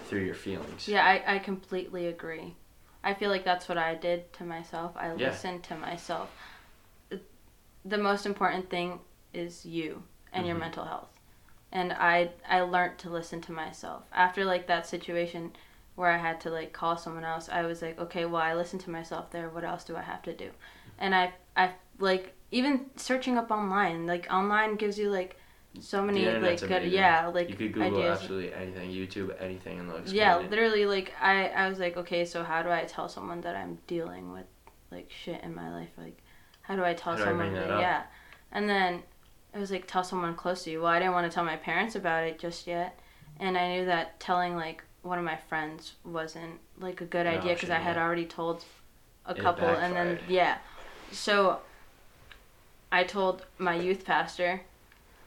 [0.04, 0.86] through your feelings.
[0.86, 2.54] Yeah, I, I completely agree.
[3.02, 4.92] I feel like that's what I did to myself.
[4.96, 5.30] I Yeah.
[5.30, 6.30] listened to myself.
[7.84, 9.00] The most important thing
[9.32, 10.02] is you
[10.32, 10.60] and your Mhm.
[10.60, 11.08] mental health.
[11.72, 14.04] And I I learned to listen to myself.
[14.12, 15.52] After like that situation
[15.96, 18.82] where I had to like call someone else, I was like, okay, well I listened
[18.82, 19.48] to myself there.
[19.48, 20.50] What else do I have to do?
[20.98, 25.36] And I I like even searching up online, like online gives you like
[25.80, 26.92] so many The like good amazing.
[26.92, 28.20] yeah, like You could Google ideas.
[28.20, 30.50] absolutely anything, YouTube, anything, and explain Yeah, it.
[30.50, 33.78] literally, like I, I was like, okay, so how do I tell someone that I'm
[33.86, 34.46] dealing with
[34.90, 35.90] like shit in my life?
[35.98, 36.16] Like,
[36.62, 37.80] how do I tell How I someone bring that?
[37.80, 38.02] Yeah,
[38.52, 39.02] and then
[39.54, 40.80] it was like tell someone close to you.
[40.82, 42.98] Well, I didn't want to tell my parents about it just yet,
[43.40, 47.38] and I knew that telling like one of my friends wasn't like a good An
[47.38, 48.64] idea because I had already told
[49.26, 50.58] a It couple, and then yeah,
[51.12, 51.60] so
[52.90, 54.62] I told my youth pastor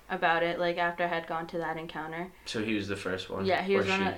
[0.10, 2.32] about it like after I had gone to that encounter.
[2.46, 3.46] So he was the first one.
[3.46, 4.14] Yeah, he was one of.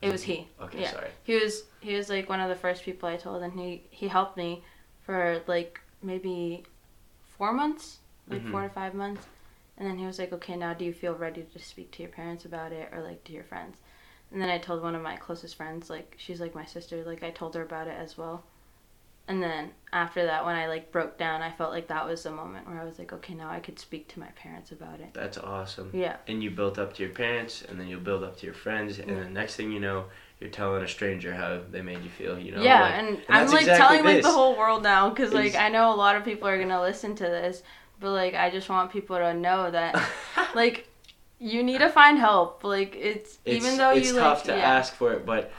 [0.00, 0.46] It was he.
[0.60, 0.92] Okay, yeah.
[0.92, 1.08] sorry.
[1.24, 4.08] He was he was like one of the first people I told, and he he
[4.08, 4.62] helped me
[5.02, 6.64] for like maybe
[7.36, 8.68] four months, like four Mhm.
[8.68, 9.26] to five months,
[9.78, 12.12] and then he was like, okay, now do you feel ready to speak to your
[12.12, 13.78] parents about it or like to your friends?
[14.30, 17.22] And then I told one of my closest friends, like she's like my sister, like
[17.22, 18.44] I told her about it as well.
[19.28, 22.30] And then after that, when I like broke down, I felt like that was the
[22.30, 25.10] moment where I was like, okay, now I could speak to my parents about it.
[25.12, 25.90] That's awesome.
[25.92, 26.16] Yeah.
[26.26, 28.98] And you built up to your parents, and then you'll build up to your friends,
[28.98, 29.16] and Yeah.
[29.16, 30.06] then next thing you know,
[30.40, 32.38] you're telling a stranger how they made you feel.
[32.38, 32.62] You know.
[32.62, 35.54] yeah, Like, and, and I'm like exactly telling like the whole world now because like
[35.54, 37.62] I know a lot of people are gonna listen to this,
[38.00, 40.00] but like I just want people to know that
[40.54, 40.88] like
[41.38, 42.64] you need to find help.
[42.64, 45.24] Like it's, it's, even though you it's you tough like to yeah, ask for it,
[45.26, 45.50] but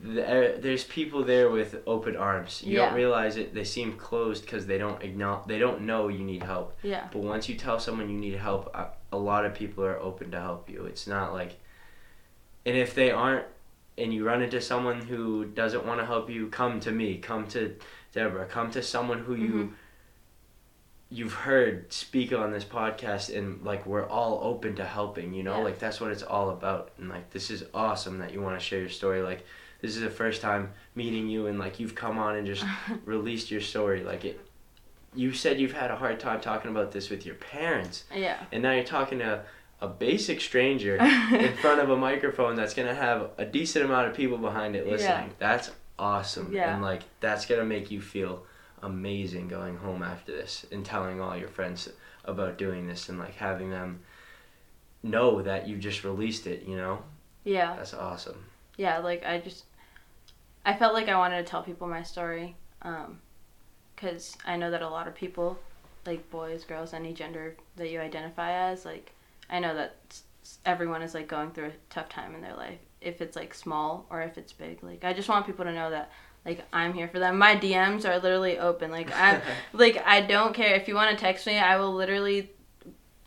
[0.00, 2.62] there, there's people there with open arms.
[2.62, 2.86] You Yeah.
[2.86, 3.54] don't realize it.
[3.54, 5.46] They seem closed because they don't acknowledge.
[5.46, 6.76] They don't know you need help.
[6.82, 9.98] yeah, But once you tell someone you need help, a, a lot of people are
[9.98, 10.84] open to help you.
[10.84, 11.58] It's not like,
[12.66, 13.46] and if they aren't,
[13.96, 17.16] and you run into someone who doesn't want to help you, come to me.
[17.16, 17.74] Come to
[18.12, 18.44] Deborah.
[18.44, 19.70] Come to someone who you Mhm.
[21.10, 25.32] You've heard speak on this podcast, and like we're all open to helping.
[25.34, 25.64] You know, Yeah.
[25.64, 26.90] like that's what it's all about.
[26.98, 29.22] And like this is awesome that you want to share your story.
[29.22, 29.44] Like
[29.80, 32.64] this is the first time meeting you, and like you've come on and just
[33.04, 34.02] released your story.
[34.02, 34.40] Like it.
[35.14, 38.62] You said you've had a hard time talking about this with your parents, yeah, and
[38.62, 39.44] now you're talking to
[39.80, 40.96] a basic stranger
[41.32, 44.86] in front of a microphone that's gonna have a decent amount of people behind it
[44.86, 45.28] listening.
[45.28, 45.32] yeah.
[45.38, 46.52] That's awesome.
[46.52, 46.74] Yeah.
[46.74, 48.44] And like that's gonna make you feel
[48.82, 51.88] amazing going home after this and telling all your friends
[52.24, 54.00] about doing this and like having them
[55.02, 57.02] know that you just released it, you know?
[57.44, 58.44] yeah, That's awesome.
[58.76, 58.98] yeah.
[58.98, 59.64] Like I just,
[60.64, 63.20] I felt like I wanted to tell people my story, um,
[63.94, 65.58] because I know that a lot of people,
[66.04, 69.12] like boys, girls, any gender that you identify as, like
[69.48, 69.94] I know that
[70.64, 72.78] everyone is like going through a tough time in their life.
[73.00, 75.90] If it's like small or if it's big, like I just want people to know
[75.90, 76.10] that
[76.46, 77.38] like I'm here for them.
[77.38, 78.90] My DMs are literally open.
[78.90, 79.40] Like I
[79.72, 82.50] like I don't care if you want to text me, I will literally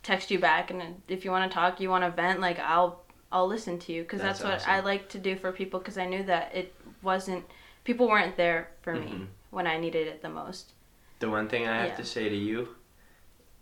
[0.02, 3.02] text you back and if you want to talk, you want to vent, like I'll
[3.30, 5.98] I'll listen to you cuz that's, That's what I like to do for people cuz
[5.98, 7.44] I knew that it wasn't
[7.84, 9.26] people weren't there for me Mhm.
[9.50, 10.72] when I needed it the most.
[11.18, 11.96] The one thing I have Yeah.
[11.96, 12.76] to say to you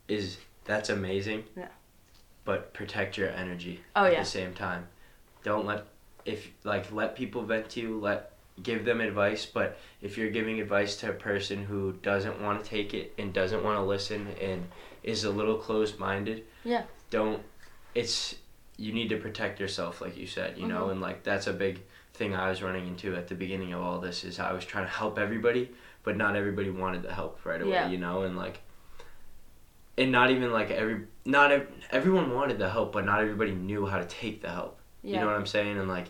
[0.07, 1.45] is that's amazing.
[1.57, 1.69] Yeah.
[2.45, 4.21] But protect your energy Oh at yeah.
[4.21, 4.87] the same time.
[5.43, 5.87] Don't let
[6.25, 8.33] if like let people vent to you, let
[8.63, 12.69] give them advice, but if you're giving advice to a person who doesn't want to
[12.69, 14.67] take it and doesn't want to listen and
[15.03, 16.85] is a little closed-minded, Yeah.
[17.11, 17.43] don't
[17.95, 18.37] it's
[18.77, 20.91] you need to protect yourself like you said, you know, Mhm.
[20.93, 21.81] and like that's a big
[22.15, 24.85] thing I was running into at the beginning of all this is I was trying
[24.85, 25.71] to help everybody,
[26.05, 27.89] but not everybody wanted the help right away, Yeah.
[27.89, 28.61] you know, and like
[29.97, 33.87] and not even like every not ev- everyone wanted the help, but not everybody knew
[33.87, 34.79] how to take the help.
[35.03, 35.15] Yeah.
[35.15, 35.77] You know what I'm saying?
[35.79, 36.07] And like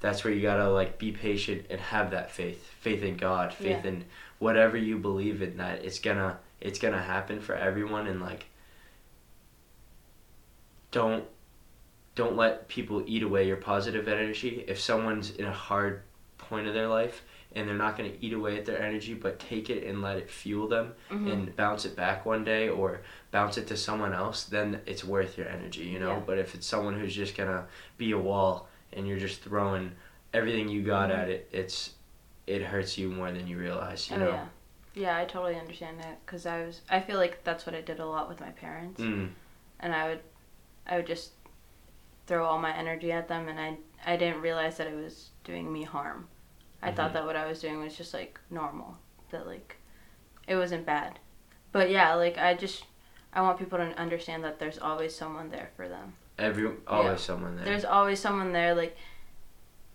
[0.00, 3.84] that's where you gotta like be patient and have that faith, faith in God, faith
[3.84, 3.90] Yeah.
[3.90, 4.04] in
[4.38, 8.46] whatever you believe in that it's gonna it's gonna happen for everyone and like
[10.90, 11.24] don't
[12.16, 14.64] don't let people eat away your positive energy.
[14.66, 16.02] If someone's in a hard
[16.38, 17.22] point of their life
[17.54, 20.16] and they're not going to eat away at their energy, but take it and let
[20.18, 21.32] it fuel them Mhm.
[21.32, 25.36] and bounce it back one day or bounce it to someone else, then it's worth
[25.38, 26.14] your energy, you know?
[26.16, 26.22] Yeah.
[26.26, 27.64] But if it's someone who's just going to
[27.98, 29.92] be a wall and you're just throwing
[30.32, 31.18] everything you got Mhm.
[31.18, 31.94] at it, it's
[32.46, 34.30] it hurts you more than you realize, you oh know?
[34.30, 34.46] yeah.
[34.92, 36.80] Yeah, I totally understand that because I was.
[36.90, 39.30] I feel like that's what I did a lot with my parents, Mm.
[39.78, 40.20] and I would,
[40.86, 41.30] I would just
[42.26, 45.72] throw all my energy at them, and I I didn't realize that it was doing
[45.72, 46.26] me harm.
[46.82, 46.96] I Mhm.
[46.96, 48.96] thought that what I was doing was just like normal,
[49.30, 49.76] that like,
[50.48, 51.18] it wasn't bad,
[51.70, 52.86] but yeah, like I just,
[53.32, 56.14] I want people to understand that there's always someone there for them.
[56.40, 57.64] Every always someone there.
[57.64, 58.74] There's always someone there.
[58.74, 58.96] Like,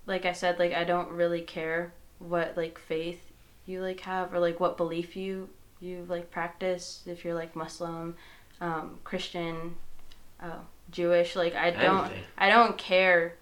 [0.05, 3.21] like I said, like I don't really care what like faith
[3.65, 7.01] you like have or like what belief you you like practice.
[7.05, 8.15] If you're like Muslim,
[8.61, 9.75] um, Christian,
[10.41, 10.59] uh,
[10.91, 12.23] Jewish, like I don't Anything.
[12.37, 13.35] I don't care.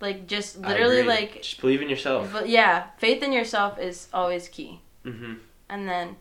[0.00, 2.30] Like just literally like, just believe in yourself.
[2.32, 4.80] but yeah, faith in yourself is always key.
[5.04, 5.34] hmm
[5.70, 6.16] And then,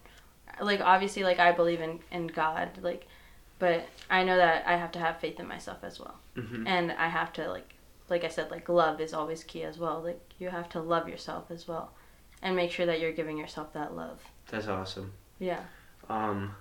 [0.62, 3.06] like obviously, like I believe in in God, like,
[3.60, 6.92] but I know that I have to have faith in myself as well hmm and
[6.92, 7.74] I have to like
[8.10, 11.08] like I said like love is always key as well like you have to love
[11.10, 11.92] yourself as well
[12.42, 14.20] and make sure that you're giving yourself that love
[14.52, 15.14] That's awesome.
[15.40, 15.62] yeah
[16.10, 16.56] Um,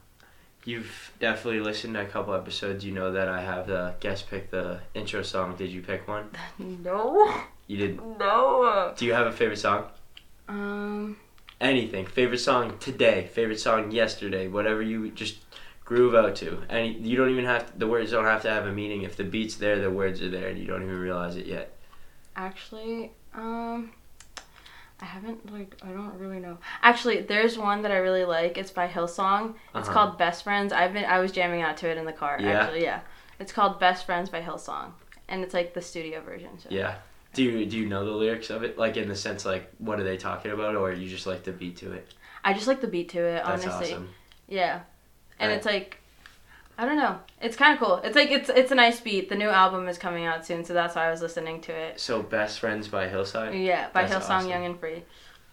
[0.65, 2.85] you've definitely listened to a couple episodes.
[2.85, 5.57] You know that I have the guest pick the intro song.
[5.57, 6.31] Did you pick one?
[6.59, 8.19] no You didn't.
[8.19, 9.87] no Do you have a favorite song?
[10.49, 11.17] um
[11.61, 12.07] Anything.
[12.07, 13.29] Favorite song today.
[13.33, 14.49] Favorite song yesterday.
[14.49, 15.37] Whatever you just
[15.85, 16.63] groove out to.
[16.69, 19.03] and You don't even have the words don't have to have a meaning.
[19.03, 21.77] If the beat's there, the words are there, and you don't even realize it yet.
[22.37, 23.91] actually um
[25.01, 26.59] I haven't like I don't really know.
[26.83, 28.57] Actually, there's one that I really like.
[28.57, 29.51] It's by Hillsong.
[29.75, 29.93] It's Uh-huh.
[29.93, 30.73] called Best Friends.
[30.73, 32.39] I've been I was jamming out to it in the car.
[32.41, 32.61] Yeah?
[32.63, 33.01] Actually, yeah.
[33.41, 34.93] It's called Best Friends by Hillsong,
[35.29, 36.59] and it's like the studio version.
[36.59, 36.69] So.
[36.71, 36.95] Yeah.
[37.35, 38.79] Do you do you know the lyrics of it?
[38.79, 41.53] Like in the sense like what are they talking about, or you just like the
[41.53, 42.15] beat to it?
[42.45, 43.43] I just like the beat to it.
[43.45, 43.93] That's honestly.
[43.93, 44.09] awesome.
[44.49, 44.81] Yeah.
[45.39, 45.57] And Right.
[45.57, 45.99] it's like
[46.77, 47.21] I don't know.
[47.41, 47.97] It's kind of cool.
[48.03, 49.29] It's like it's it's a nice beat.
[49.29, 52.01] The new album is coming out soon, so that's why I was listening to it.
[52.01, 53.65] So best friends by Hillsong.
[53.65, 54.51] Yeah, by That's Hillsong awesome.
[54.51, 55.03] Young and Free.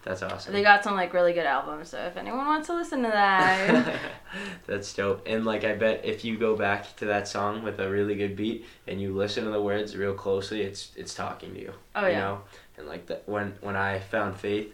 [0.03, 0.51] That's awesome.
[0.53, 3.99] They got some like really good albums, so if anyone wants to listen to that,
[4.65, 5.21] That's dope.
[5.27, 8.35] And like I bet if you go back to that song with a really good
[8.35, 11.73] beat and you listen to the words real closely, it's it's talking to you.
[11.95, 12.19] oh you yeah.
[12.19, 12.41] know?
[12.79, 14.73] And like that when when I found faith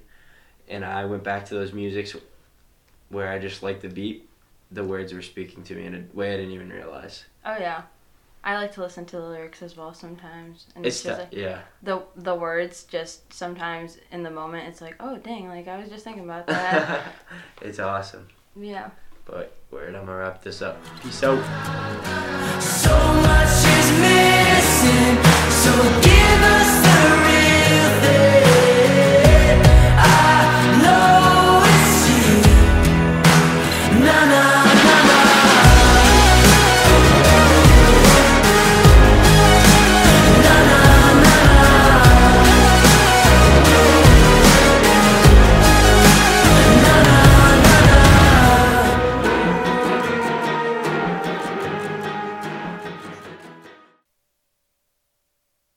[0.70, 2.16] and I went back to those musics
[3.10, 4.27] where I just liked the beat,
[4.72, 7.26] the words were speaking to me in a way I didn't even realize.
[7.46, 7.84] Oh yeah.
[8.44, 11.34] I like to listen to the lyrics as well sometimes, and It's it's, just that,
[11.34, 11.60] like yeah.
[11.84, 12.84] the the words.
[12.86, 16.48] Just sometimes in the moment, it's like, oh dang, like I was just thinking about
[16.48, 17.14] that.
[17.62, 18.28] it's awesome.
[18.56, 18.90] yeah.
[19.26, 20.78] But word, I'm gonna wrap this up.
[21.02, 21.42] Peace out.
[22.62, 25.18] So much is missing,
[25.52, 28.37] so give us the